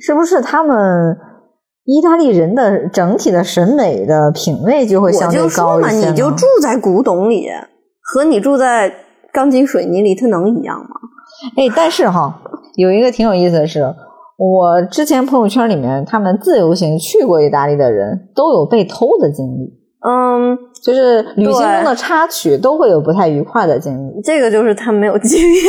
[0.00, 1.14] 是不是他们
[1.84, 6.10] 意大利人的整体的审美的品味就会相对高一些呢？
[6.10, 7.48] 你就住在古董里，
[8.00, 8.92] 和你住在
[9.32, 10.86] 钢筋水泥里，它能一样吗？
[11.56, 12.40] 哎，但是哈，
[12.76, 13.82] 有一个挺有意思的是，
[14.36, 19.72] 我之前朋友圈里面他们自由行去过意大利的人都有被偷的经历，
[20.06, 24.20] 嗯，就是旅行中的插曲都会有不太愉快的经历。
[24.22, 25.62] 这个就是他没有经验。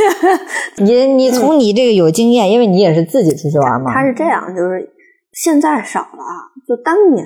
[0.77, 3.91] 你你 从你这个有经验，因为你也是自己出去玩嘛。
[3.91, 4.92] 他是这样，就是
[5.33, 6.33] 现在少了啊，
[6.67, 7.25] 就当年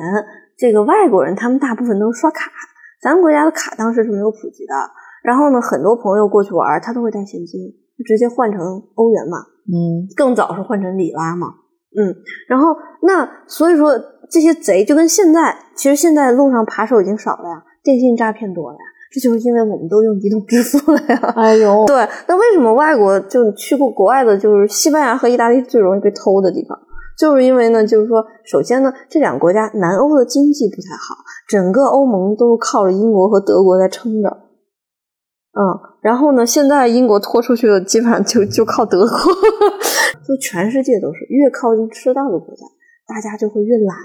[0.57, 2.49] 这个外国人他们大部分都是刷卡，
[3.01, 4.73] 咱们国家的卡当时是没有普及的。
[5.23, 7.61] 然后呢，很多朋友过去玩，他都会带现金，
[7.97, 8.59] 就直接换成
[8.95, 9.37] 欧元嘛。
[9.69, 11.47] 嗯更早是换成里拉嘛，
[11.93, 12.15] 嗯，
[12.47, 13.91] 然后那所以说
[14.31, 21.17] 这些贼就跟现在，其实现在路上扒手已经少了呀，电信诈骗多了呀，这就是因为我们都用移动支付了呀。
[21.35, 26.79] 哎呦，对，那为什么外国就去过国外的，就是西班牙和意大利最容易被偷的地方？
[27.17, 31.15] 就是因为呢，就是说，首先呢，这两个国家南欧的经济不太好，
[31.49, 34.29] 整个欧盟都是靠着英国和德国在撑着。
[35.57, 35.65] 嗯，
[36.01, 39.09] 然后呢，现在英国拖出去的基本上就就靠德国，
[40.21, 42.61] 就全世界都是越靠近赤道的国家，
[43.07, 43.97] 大家就会越懒。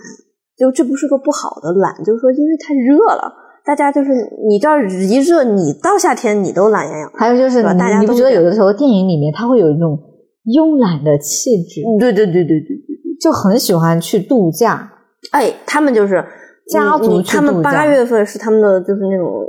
[0.56, 3.30] 就这不是个不好的懒，就是说因为太热了，
[3.66, 4.10] 大家就是
[4.48, 7.10] 你这儿一热，你到夏天你都懒洋洋。
[7.12, 9.98] 还有就是大家你，不觉得有的时候电影里面它会有一种
[10.46, 12.91] 慵懒的气质，对对对对对。
[13.22, 14.92] 就很喜欢去度假。
[15.30, 16.24] 哎，他们就是
[16.66, 19.46] 家族去度假八月份是他们的就是那种，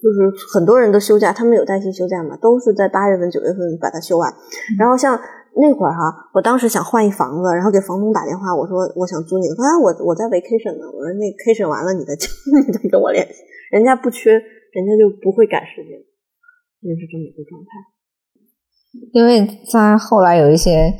[0.00, 4.32] 就是很多人都休假，他们有带薪休假嘛，都是在八月份、九月份把它休完。
[4.78, 5.18] 然后像
[5.56, 13.42] 那会儿哈，我当时想换一房子，然后给房东打电话，我说我想租你的，他说啊我我在 vacation 呢，我说那 vacation 完了你再 你再跟我联系，
[13.72, 15.98] 人家不缺，人家就不会赶时间，
[16.80, 17.68] 就是这么一个状态。
[19.12, 20.92] 因为在后来有一些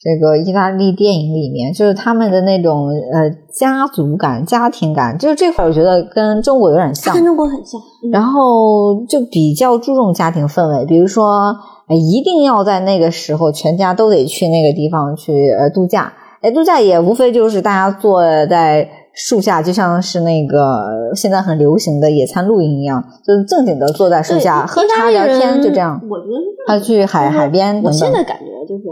[0.00, 7.24] 这个意大利电影里面，就是他们的那种呃家族感、家庭感，就是这块儿我觉得跟中国有点像跟。
[7.24, 11.48] 中国很像，嗯然后就比较注重家庭氛围，比如说，
[11.88, 16.12] 呃一定要在那个时候全家都得去那个地方去呃度假。
[16.40, 26.00] 哎，度假也无非就是大家坐在树下，就像是那个呃现在很流行的野餐露营一样，就是正经的坐在树下喝茶聊天，就这样。
[26.08, 27.92] 我觉得是这还样去海海边等等。
[27.92, 28.84] 我现在感觉就是，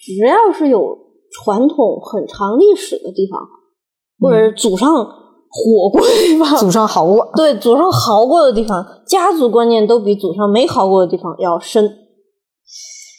[0.00, 0.96] 只要是有
[1.30, 3.40] 传统很长历史的地方，
[4.20, 11.98] 或者是祖上火过的地方，祖上豪过，对祖上豪过的地方，家族观念都比祖上没豪过的地方要深。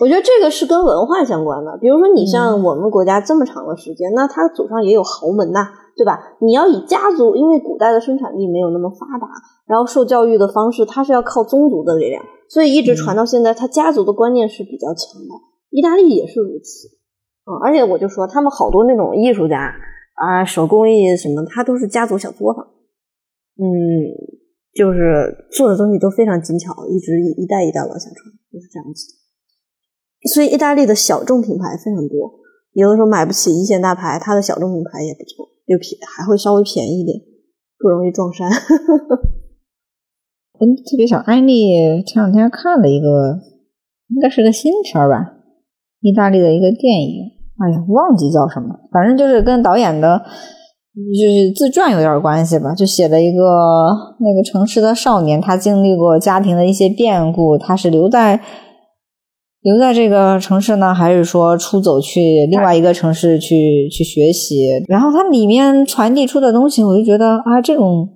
[0.02, 1.78] 我觉得这个是跟文化相关的。
[1.80, 5.60] 比如说，你像我们国家这么长的时间，那他祖上也有豪门呐，
[5.96, 6.18] 对吧？
[6.42, 9.28] 你要以家族，因为古代的生产力没有那么发达，
[9.68, 15.51] 然后受教育的方式，它是要靠宗族的力量，所以一直传到现在，他家族的观念是比较强的。
[15.72, 16.88] 意大利也是如此，
[17.48, 19.74] 嗯，而且我就说，他们好多那种艺术家
[20.14, 22.64] 啊，手工艺什么，他都是家族小作坊，
[23.58, 23.66] 嗯，
[24.74, 29.16] 就是做的东西都非常精巧，一直一一代一代往下传，就是这样子。
[30.32, 32.40] 所以意大利的小众品牌非常多，
[32.74, 37.18] 有的时候买不起一线大牌，它的小众品牌也不错，又便还会稍微便宜一点，
[37.80, 38.50] 不容易撞衫。
[40.60, 43.40] 嗯，特别想，安利前两天看了一个，
[44.10, 45.41] 应该是个新片吧，
[46.02, 47.24] 意大利的一个电影，
[47.58, 50.22] 哎呀，忘记叫什么，反正就是跟导演的，
[50.96, 53.44] 就是自传有点关系吧，就写了一个
[54.20, 58.40] 那个城市的少年，他经历过家庭的一些变故，他是留在
[59.62, 64.84] 留在这个城市呢，还是说出走去另外一个城市去去学习？
[64.88, 68.10] 然后它里面传递出的东西，我就觉得啊，这种。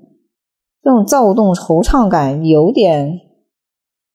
[0.84, 3.20] 这种躁动、惆怅感有点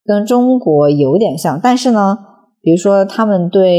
[0.05, 2.17] 跟中国有点像，但是呢，
[2.61, 3.71] 比如说他们对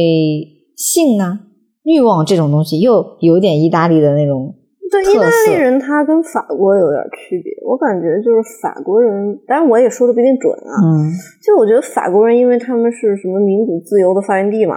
[0.77, 1.39] 性呢、
[1.85, 4.55] 欲望这种东西又有点意大利的那种
[4.91, 11.09] 对，意大利人他跟法国有点区别，我感觉就是法国人，当然我也说的不一定准啊，嗯
[11.43, 14.77] 就我觉得法国人，因为他们是什么民主自由的发源地嘛，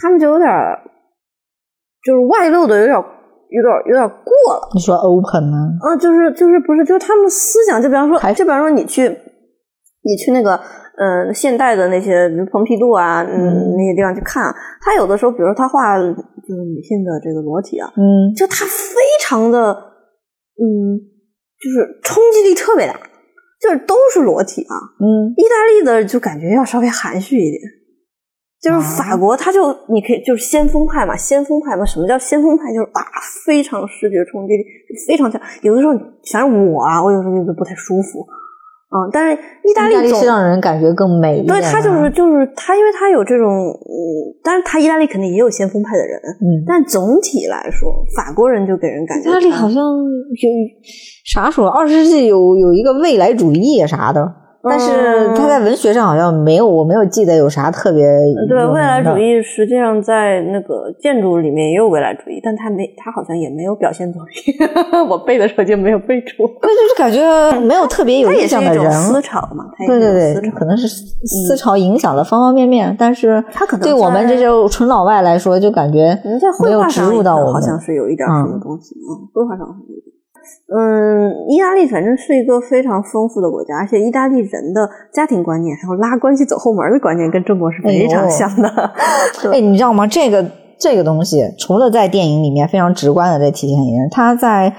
[0.00, 0.48] 他们就有点
[2.04, 2.96] 就是外露的有点
[3.50, 4.70] 有点有点过了。
[4.72, 5.56] 你说 open 呢？
[5.82, 9.10] 啊，就是就是不是，就是他们思想，就比方说，还就比方说你去，
[10.02, 10.58] 你去那个，
[10.96, 16.04] 嗯、现代的那些比如蓬皮杜啊，嗯，嗯那些地方去看啊，他有的时候，比如他画就
[16.56, 19.72] 是女性的这个裸体啊，嗯就他非常的，
[20.56, 20.96] 嗯，
[21.60, 22.94] 就是冲击力特别大，
[23.60, 24.74] 就是都是裸体啊。
[25.00, 27.60] 嗯意大利的就感觉要稍微含蓄一点，
[28.60, 31.84] 就是法国，他就你可以就是先锋派嘛，先锋派嘛。
[31.84, 32.72] 什么叫先锋派？
[32.72, 33.00] 就是啊，
[33.46, 34.64] 非常视觉冲击力
[35.06, 35.40] 非常强。
[35.62, 35.92] 有的时候，
[36.32, 38.26] 反正我啊，我有时候就不太舒服，
[38.90, 39.08] 嗯。
[39.12, 41.72] 但是意大利总意大利是让人感觉更美一点对啊。
[41.72, 44.02] 他就是就是他，因为他有这种嗯，
[44.44, 50.50] 但是他意大利肯定也有先锋派的人，嗯，但总体来说，法国人就给人感觉意大利好像有
[51.24, 54.34] 啥时候二十世纪有有一个未来主义啥的。
[54.62, 58.04] 但是他在文学上好像没有，我没有记得有啥特别
[58.46, 64.54] 对未来主义，实际上在那个建筑里面也有未来主义，但他没，他好像也没有表现作品。
[65.08, 66.46] 我背的时候就没有背出。
[66.60, 68.90] 对，就是感觉没有特别有它印象的人。
[68.92, 76.16] 思潮嘛，对对对可能是思潮影响了方方面面，但是他可能对我们这些纯老外来说，就感觉
[76.62, 77.54] 没有植入到我们。
[77.54, 80.19] 好像是有一点什么嗯东西，嗯，绘画上是有一点。
[80.74, 88.68] 嗯，意大利反正是一个非常丰富的国家，而且意大利人的家庭观念还有拉关系走后门的观念跟中国是非常像的。
[89.52, 90.06] 哎，你知道吗？
[90.06, 90.44] 这个
[90.78, 94.74] 这个东西，除了在电影里面非常直观的在体现一点，它在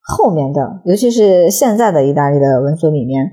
[0.00, 3.24] 后面的，尤其是现在的意大利的文学里面，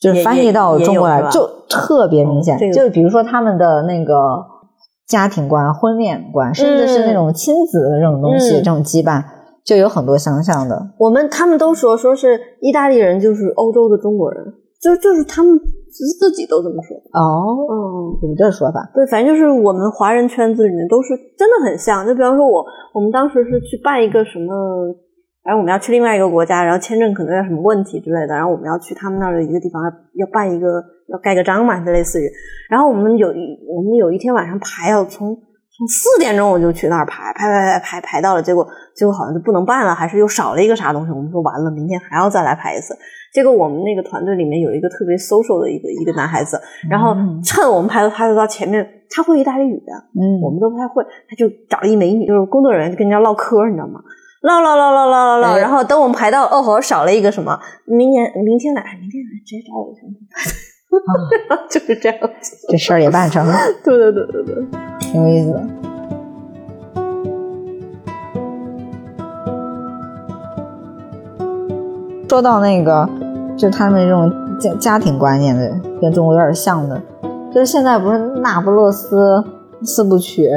[0.00, 2.56] 就是翻译到中国来，就特别明显。
[2.56, 4.14] 嗯这个就比如说他们的那个
[5.06, 9.22] 家庭观、婚恋观，甚至是那种亲子的这种东西，嗯这种羁绊，
[9.64, 10.76] 就有很多相像的。
[10.98, 14.44] 我们他们都说说是意大利人就是欧洲的中国人，
[14.80, 16.96] 就就是他们自自己都这么说。
[17.12, 18.90] 哦，嗯，有这说法。
[18.94, 22.06] 对，反正就是我们华人圈子里面都是真的很像。
[22.06, 24.52] 就比方说我，我们当时是去办一个什么，
[25.44, 29.82] 反正我们要去另外一个国家，然后签证可能有什么问题之类的，然后我们要去他们那儿的一个地方
[30.14, 32.24] 要办一个要盖个章嘛，就类似于。
[32.70, 35.36] 然后我们有一我们有一天晚上排要从从
[35.88, 41.12] 四点钟我就去那儿排排排排排排到了，结果结果好像就不能办了，还是又少了一个啥东西。
[41.12, 42.96] 我们说完了，明天还要再来排一次。
[43.32, 46.60] 结果我们那个团队里面有一个特别 social 的一个一个男孩子，
[46.90, 54.00] 然后嗯趁我们排排到前面，他会意大利语的，嗯，我们都不太会，他就找了一美女，就是工作人员，就跟人家唠嗑，你知道吗？
[54.42, 60.02] 唠唠唠唠唠唠唠，哎然后等我们排到，哦吼，少了一个什么，明年明天来，明天来直接找我行
[60.98, 61.58] 吗？
[61.70, 62.18] 就是这样，
[62.68, 64.54] 这事儿也办成了，对对对对对，
[65.00, 65.62] 挺有意思的。
[72.28, 73.06] 说到那个，
[73.58, 75.70] 就他们这种家家庭观念的，
[76.00, 76.98] 跟中国有点像的，
[77.52, 79.44] 就是现在不是那不勒斯
[79.82, 80.48] 四部曲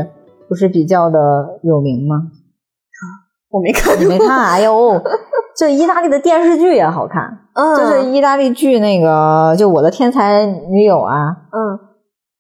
[0.47, 2.31] 不是比较的有名吗？
[3.49, 4.39] 我没看你没看？
[4.51, 5.01] 哎呦，
[5.57, 11.79] 这 意大利的电视剧也好看，嗯，就是意大利剧那个，就我的天才女友啊，嗯，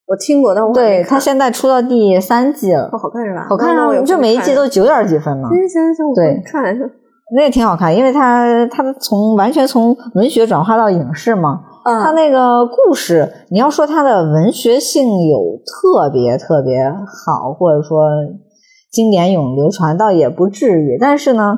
[0.07, 3.47] 我听过，但我对他现在出到第三季了，哦好看是吧？
[3.49, 5.47] 好看啊，就每一季都九点几分呢。
[5.49, 6.63] 行行行，我对看。
[7.35, 18.05] 那也挺好看，因为它它从完全从文学转化到影视嘛，啊，它那个故事，你要说它的文学性有特别特别好，或者说
[18.91, 20.99] 经典永流传，倒也不至于。
[21.01, 21.57] 但是呢，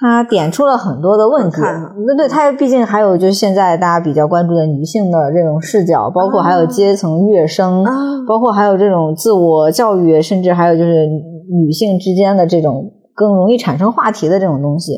[0.00, 1.94] 它点出了很多的问题好看啊。
[2.06, 7.92] 对对，它毕竟还有就是现在大家比较关注的女性的这种视角，包括还有阶层跃升，啊
[8.26, 11.06] 包括还有这种自我教育，甚至还有就是
[11.50, 14.92] 女性之间的这种更容易产生话题的这种东西。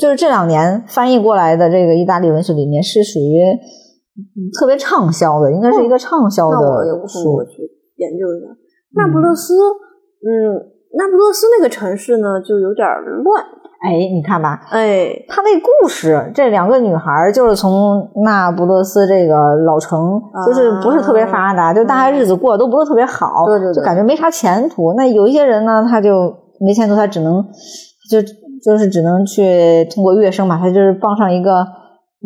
[0.00, 6.58] 就是这两年翻译过来的这个意大利文学里面是属于嗯特别畅销的，应该是一个畅销的
[7.06, 7.44] 书。
[7.44, 7.62] 去
[7.96, 8.46] 研究一下。
[8.94, 10.28] 那不勒斯，嗯，
[10.96, 12.86] 那不勒斯那个城市呢，就有点
[13.24, 13.44] 乱，
[13.84, 24.94] 哎，你看吧，哎，他那故事，这两个女孩儿就是从那不勒斯这个老城，就是不是特别发达，就大家日子过得都不是特别好，啊对对对就感觉没啥前途。
[24.94, 27.44] 那有一些人呢，他就没前途，他只能
[28.08, 28.22] 就
[28.64, 31.66] 就是只能去通过乐声嘛，他就是傍上一个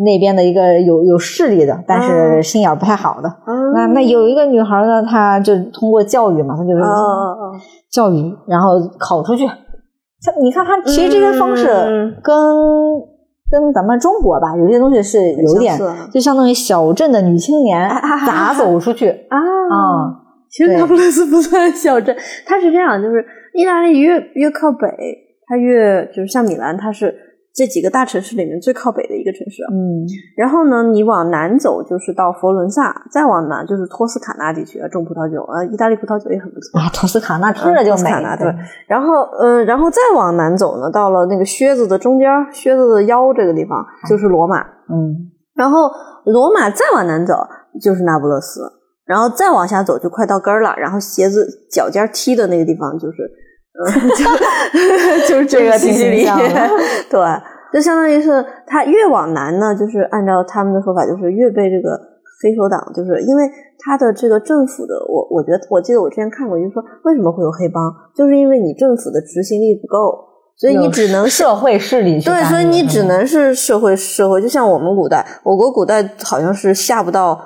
[0.05, 3.33] 那边的一个有有势力的，但是心眼儿不太好的。
[3.73, 6.83] 那那有一个女孩儿呢，她就通过教育嘛，她就是
[7.91, 9.49] 教育，然后考出去。
[10.21, 12.35] 像你看，他其实这些方式嗯跟、
[13.51, 15.79] 跟咱们中国吧，有些东西是有点
[16.11, 17.89] 就相当于小镇的女青年
[18.27, 19.39] 咋走出去啊。
[19.39, 20.23] 啊？
[20.49, 20.79] 其实对。
[20.79, 24.89] 那不勒斯不算小镇，它是这样，就是意大利越越靠北，
[25.47, 27.14] 它越就是像米兰，它是
[27.57, 29.63] 这几个大城市里面最靠北的一个城市。
[29.73, 30.05] 嗯
[30.37, 36.79] 然后呢，你往南走就是到佛罗伦萨，再往南就是托斯卡纳地区，种葡萄酒，啊，意大利葡萄酒也很不错。
[36.79, 38.55] 啊，托斯卡纳听着就美托斯卡纳，对。
[38.87, 44.61] 然后，呃，然后再往南走呢，到了那个靴子的中间，靴子的腰这个地方就是罗马。
[44.93, 45.91] 嗯然后
[46.27, 47.35] 罗马再往南走
[47.81, 48.61] 就是那不勒斯，
[49.07, 53.29] 然后再往下走就快到根儿了，然后鞋子脚尖踢的那个地方就是，呃，
[55.29, 55.93] 就 就是这个挺
[57.11, 57.20] 对，
[57.72, 61.99] 就相当于是他越往南呢，就是按照他们的说法，就是越被这个
[62.43, 63.43] 黑手党，就是因为
[63.79, 70.24] 他的这个政府的，我我觉得我记得我之前看过，就是说为什么会有黑帮，就是因为你政府的执行力不够，
[70.57, 77.39] 所以你只能社会势力对，所以你只能是社会社会，就像我们古代，我国古代好像是下不到，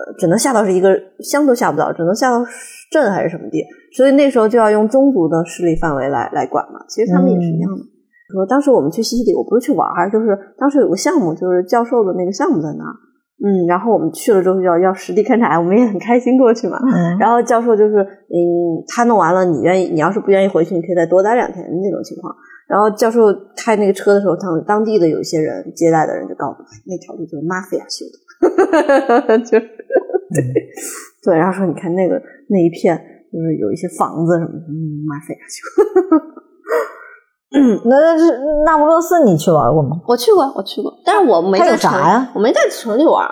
[0.00, 2.42] 呃，只能下到是一个乡都下不到，只能下到
[2.90, 3.62] 镇还是什么地，
[3.96, 6.80] 所以那时候就要用宗族的势力范围来来管嘛。
[6.88, 7.84] 其实他们也是一样的。
[8.32, 12.94] 说当时我们去西西里，我不是去玩儿，就是当时有个项目，就是教授的那个项目在那儿，
[13.42, 16.78] 嗯，然后我们去了之后要要实地勘察，我们也很开心过去嘛。
[16.94, 22.32] 嗯然后教授就是，嗯，他弄完了，你愿意，你要是不愿意回去，你可以再多待两天那种情况。
[22.68, 28.14] 然后教授开那个车的时候，他们当地的有一些人接待的人就告诉他，那条路就是马菲亚修的，
[29.44, 30.40] 就对
[31.24, 32.96] 对，然后说你看那个那一片
[33.32, 36.30] 就是有一些房子什么的，嗯，马菲亚修的。
[37.84, 38.24] 那那是
[38.64, 40.00] 那不勒斯，你去玩过吗？
[40.06, 43.26] 我去过，我去过，但是我没在城啥呀我没在城里玩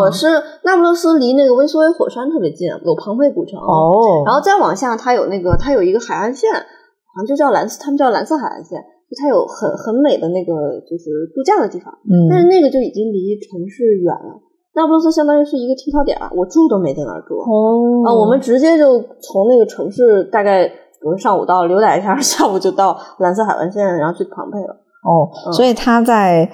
[0.00, 0.26] 我是
[0.64, 3.58] 那不勒斯离那个威苏威火山特别近，有庞贝古城。
[3.60, 14.40] 哦然后再往下，它有那个，它有一个海岸线，好像就叫蓝色，他们叫蓝色海岸线，就它有很很美的那个就是度假的地方，嗯但是嗯那个就已经离城市远了。
[14.76, 17.36] 那不勒斯相当于是一个停靠点儿，我住都没在那儿住。
[17.38, 24.74] 哦啊，我们直接就从那个城市大概，比如上午到溜达一下， 下午就到蓝色海岸线，然后去庞贝了。
[25.04, 26.50] 哦，嗯所以它在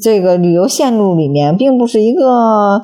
[0.00, 2.80] 这个旅游线路里面，并不是一个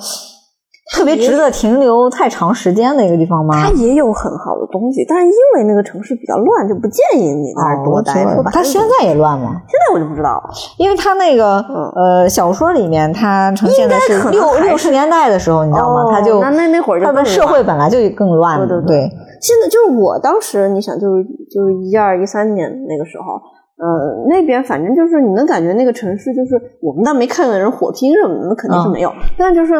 [0.92, 3.54] 特别值得停留太长时间的一个地方吗？
[3.62, 8.12] 它也有很好的东西，但是因为那个城市比较乱，就不建议你那儿哦，多待。
[8.52, 9.62] 它现在也乱吗？
[9.68, 10.50] 现在我就不知道了。
[10.78, 16.02] 因为它那个、嗯呃小说里面，它呈现的是六六十年代的时候，你知道吗？
[16.02, 19.10] 哦它就那那那会儿就它的社会本来就更乱了，对对对对
[19.40, 23.34] 现在就是我当时，你想，就是就是一二一三年那个时候，
[23.78, 29.72] 呃，那边反正就是你能感觉那个城市，就是我们倒没看到人火拼什么的，那肯定是没有，但就是，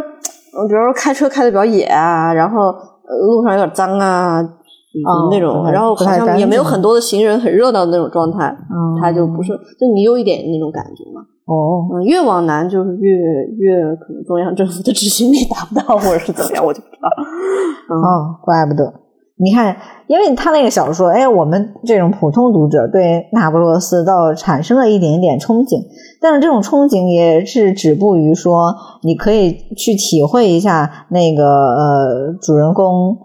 [0.57, 4.57] 嗯，比如说开车开的比较野啊，然后、呃、路上有点脏啊。
[5.30, 11.22] 那种然后好像也没有很多的行人，很热闹的那种状态，嗯它就不是，就你有一点那种感觉嘛。
[11.46, 13.12] 哦，嗯，越往南就是越
[13.57, 17.09] 越可能中央政府的执行力达不到，或者是怎么样，我就不知道。
[17.88, 18.92] 嗯，哦，怪不得。
[19.43, 19.74] 你看，
[20.07, 25.80] 因为他那个小说，哎，我们这种普通读者对那不勒斯倒产生了一点点憧憬，
[26.20, 33.16] 但是这种憧憬也是止步于说，你可以去体会一下那个呃主人公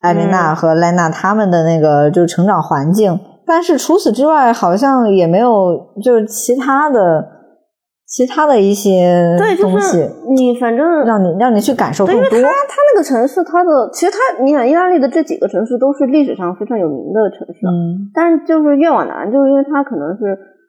[0.00, 7.26] 艾琳娜和莱娜他们的那个就是成长环境，但是除此之外，好像也没有就是其他的
[8.06, 9.98] 其他的一些对，就东西。
[9.98, 12.48] 是你反正让你让你去感受，更多因为它。
[12.48, 18.08] 它那个城市，它的其实它，你想意大利的这几个城市都是历史上非常有名的城市，嗯。
[18.14, 20.24] 但是就是越往南，就是因为它可能是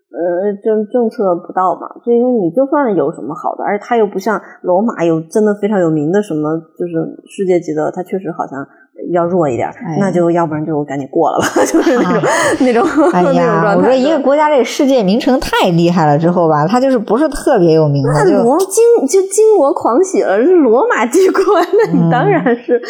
[0.09, 6.93] 呃政政策不到嘛，所以说你就算有什么好的，而且它又不像罗马有真的非常有名的什么，就是
[7.29, 8.65] 世界级的，它确实好像
[9.13, 12.29] 要弱一点，哎那就要不然就赶紧过了吧， 就是那种、
[12.59, 12.83] 那种
[13.13, 13.75] 哎那种呀，状态。
[13.77, 21.41] 我说一个国家这世界名城太厉害了之后吧，它就是不是特别有名那罗金就金国狂喜了，是罗马帝国，
[21.77, 22.81] 那你当然是、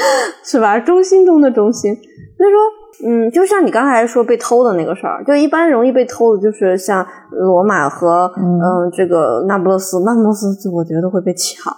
[0.43, 0.79] 是吧？
[0.79, 1.93] 中心中的中心。
[1.93, 11.73] 所以说，嗯，就像你刚才说被偷的那个事儿，就一般容易被偷的，就是像罗马和嗯嗯、这个那不勒斯，那不勒斯就我觉得会被抢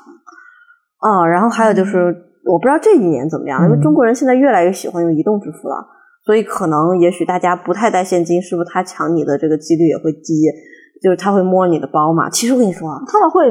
[1.00, 1.26] 啊。
[1.26, 2.14] 然后还有就是，
[2.46, 5.76] 我不知道这几年怎么样，因为嗯中国人现在越来越喜欢用移动支付了。
[6.26, 10.46] 所以可能也许大家不太带现金，是不是他抢你的这个几率也会低？
[11.02, 12.30] 就是他会摸你的包嘛。
[12.30, 13.50] 其实我跟你说啊，他们会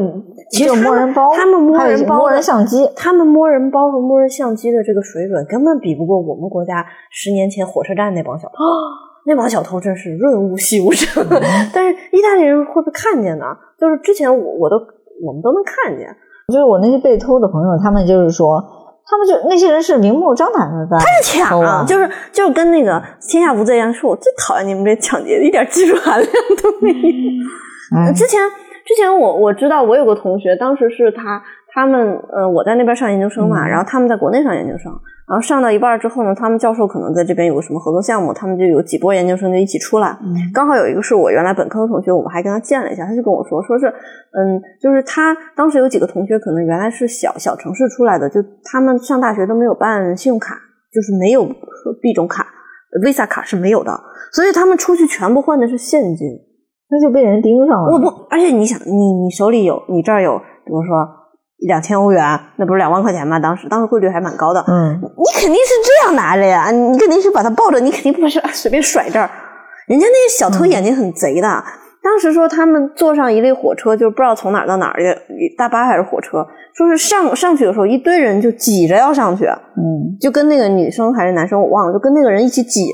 [0.51, 8.55] 其实摸人包，他们摸人包摸人相机，他们摸人包和摸人相机的这个水准，根本比不过我们国家十年前火车站那帮小偷。
[9.27, 11.23] 那帮小偷真是润物细无声，
[11.75, 13.45] 但是意大利人会不会看见呢？
[13.79, 14.77] 就是之前我我都
[15.23, 16.09] 我们都能看见，
[16.49, 18.63] 就是我那些被偷的朋友，他们就是说，
[19.11, 26.33] 他们就那些人是明目张胆的在抢偷啊，就是就是跟那个天下无贼一样，是我最讨厌你们这抢劫的，一点技术含量
[26.63, 27.97] 都没有。
[27.97, 28.39] 哎之前
[28.85, 31.43] 之前我我知道我有个同学，当时是他
[31.79, 34.91] 他们呃我在那边上研究生嘛，嗯然后他们在国内上研究生，
[35.29, 50.57] 然后上到一半儿之后呢，他们教授可能在这边有个什么合作项目，他们就有几波研究生就一起出来，嗯刚好有一个是我原来本科的同学，我们还跟他见了一下，他就跟我说，说是，嗯，就是他当时有几个同学可能原来是小小城市出来的，就他们上大学都没有办信用卡，
[50.93, 51.45] 就是没有
[52.03, 52.45] 币种卡
[53.05, 53.93] ，Visa 卡是没有的，
[54.33, 56.27] 所以他们出去全部换的是现金。
[56.91, 57.93] 那就被人盯上了。
[57.93, 61.07] 我不，而且你想，你你手里有，你这儿有，比如说
[61.67, 63.39] 两千欧元，那不是两万块钱吗？
[63.39, 69.29] 当时当时汇率还蛮高的，嗯，你肯定是这样拿着呀，你肯定是把它抱着，你肯定不是随便甩这儿。
[69.87, 71.49] 人家那些小偷眼睛很贼的，
[72.03, 74.99] 当时说他们坐上一列火车，就不知道从哪儿到哪儿，
[75.57, 82.87] 大巴还是火车，说是上上去的时候，一堆人就挤着要上去，嗯，就跟那个女生还是男生我忘了，就跟那个人一起挤，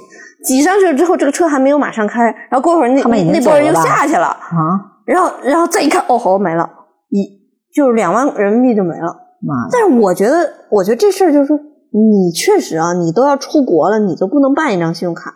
[0.44, 6.68] 挤上去了之后，这个车还没有马上开，然后过会儿那那波人就下去了，啊，然后然后再一看，哦吼没了，
[7.10, 7.43] 一
[7.74, 9.16] 就是两万人民币就没了。
[9.46, 15.34] 妈的，但是我觉得，我觉得这事儿就是说，你确实啊，你都要出国了，你就不能办一张信用卡。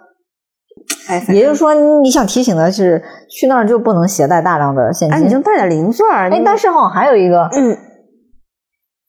[1.09, 5.39] 哎，也就是说，你想提醒的是，去那儿就不能携带大量的现哎，你就。
[5.41, 6.31] 带点零碎儿。
[6.31, 7.77] 哎，但是好像还有一个，嗯，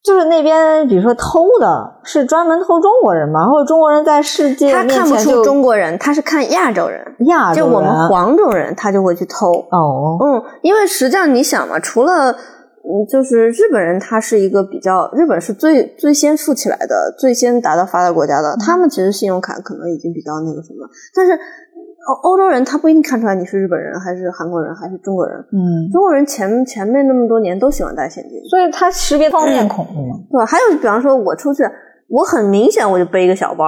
[0.03, 9.51] 就是那边比如说偷的是专门偷中国人嘛，或者中国人在世界他看不出中国人，他是看亚洲人，亚洲人就我们黄种人，他就会去偷。
[9.71, 12.35] 哦，嗯，因为实际上你想嘛，除了
[12.83, 30.17] 嗯，就是日本人，他是一个比较，日本是最最先富起来的，最先达到发达国家的，他们其实信用卡可能已经比较那个什么，但是欧欧洲人他不一定看出来你是日本人还是韩国人还是中国人，嗯，中国人前前面那么多年都喜欢带现金，所以他识别方面孔的嘛。
[30.31, 30.45] 对？
[30.45, 31.63] 还有比方说我出去，
[32.07, 33.65] 我很明显我就背一个小包。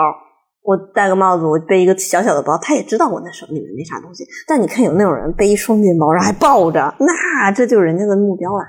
[0.64, 4.24] 我戴个帽子，我背一个小小的包，他也知道我那手里面没啥东西。
[4.48, 8.64] 但你看有那种人背一双肩包，然后还抱着，那这就是人家的目标了。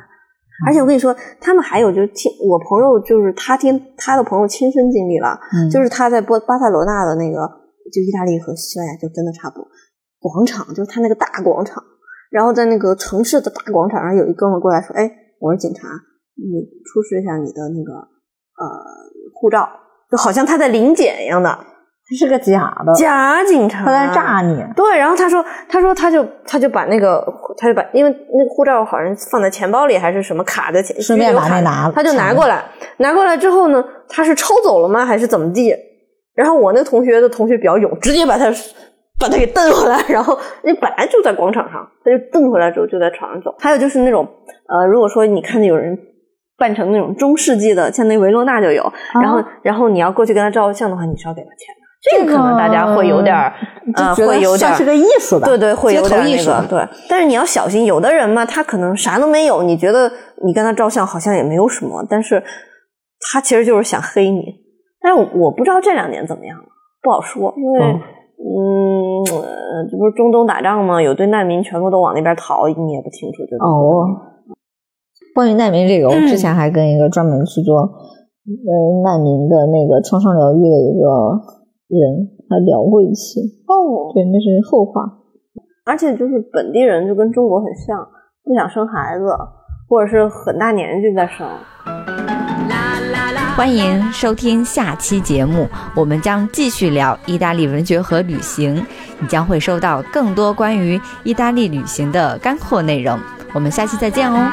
[0.67, 7.41] 而且我跟你说，他们还有就是听我朋友，就是他听他的朋友亲身经历了，嗯就是他在波巴塞罗那的那个，
[7.93, 9.67] 就意大利和西班牙就真的差不多，
[10.21, 11.83] 广场就是他那个大广场，
[12.31, 15.11] 然后在那个城市的大广场上有一哥们过来说：“哎，
[15.41, 15.89] 我是警察，
[16.37, 18.67] 你出示一下你的那个呃
[19.35, 19.69] 护照，
[20.11, 21.72] 就好像他在临检一样的他
[22.15, 24.57] 是个假的，假警察，他在诈你。
[24.77, 27.25] 对，然后他说，他说他就他就把那个，
[27.57, 32.65] 他就把因为那个护照好像放在钱包里还是什么卡在钱，顺便把那拿了他就拿过来，
[32.99, 35.75] 拿过来之后呢，他是抽走了吗，还是怎么地？
[36.35, 38.47] 然后我那同学的同学比较勇，直接把他
[39.19, 43.55] 把他给蹬回来， 然后那本来就在广场上，他就蹬回来之后就在场上走。
[43.59, 44.27] 还有就是那种
[44.69, 45.99] 呃，如果说你看见有人。
[46.59, 51.82] 扮成那种中世纪的，像那维罗纳就有，然后然后你要过去跟他照相的话，你是要给他钱的。
[52.11, 53.53] 这个可能大家会有点儿，
[53.95, 55.47] 呃，就觉得会有点儿算是个意思吧。
[55.47, 56.89] 对对，会有点那个，对。
[57.09, 60.11] 但是你要小心，有的人嘛，他可能啥都没有，你觉得
[60.45, 62.43] 你跟他照相好像也没有什么，但是
[63.33, 64.43] 他其实就是想黑你。
[65.01, 66.65] 但是我我不知道这两年怎么样了，
[67.03, 71.01] 不好说，因为嗯，呃这不是中东打仗吗？
[71.01, 73.65] 有堆难民全部都往那边逃，你也不清楚这个。
[73.65, 74.07] 哦，
[75.37, 78.73] 关于难民这个，我之前还跟一个专门去做呃
[79.05, 81.62] 难民的那个创伤疗愈的一个
[81.99, 83.41] 人还聊过一期。
[83.67, 85.03] 哦，对，那是后话。
[85.85, 87.99] 而且就是本地人就跟中国很像，
[88.45, 89.27] 不想生孩子，
[89.89, 91.47] 或者是很大年纪再生。
[93.55, 98.75] 欢迎收听下期节目，我们将继续聊意大利文学和旅行，
[99.21, 103.19] 你将会收到更多关于意大利旅行的干货内容。
[103.53, 104.51] 我们下期再见哦。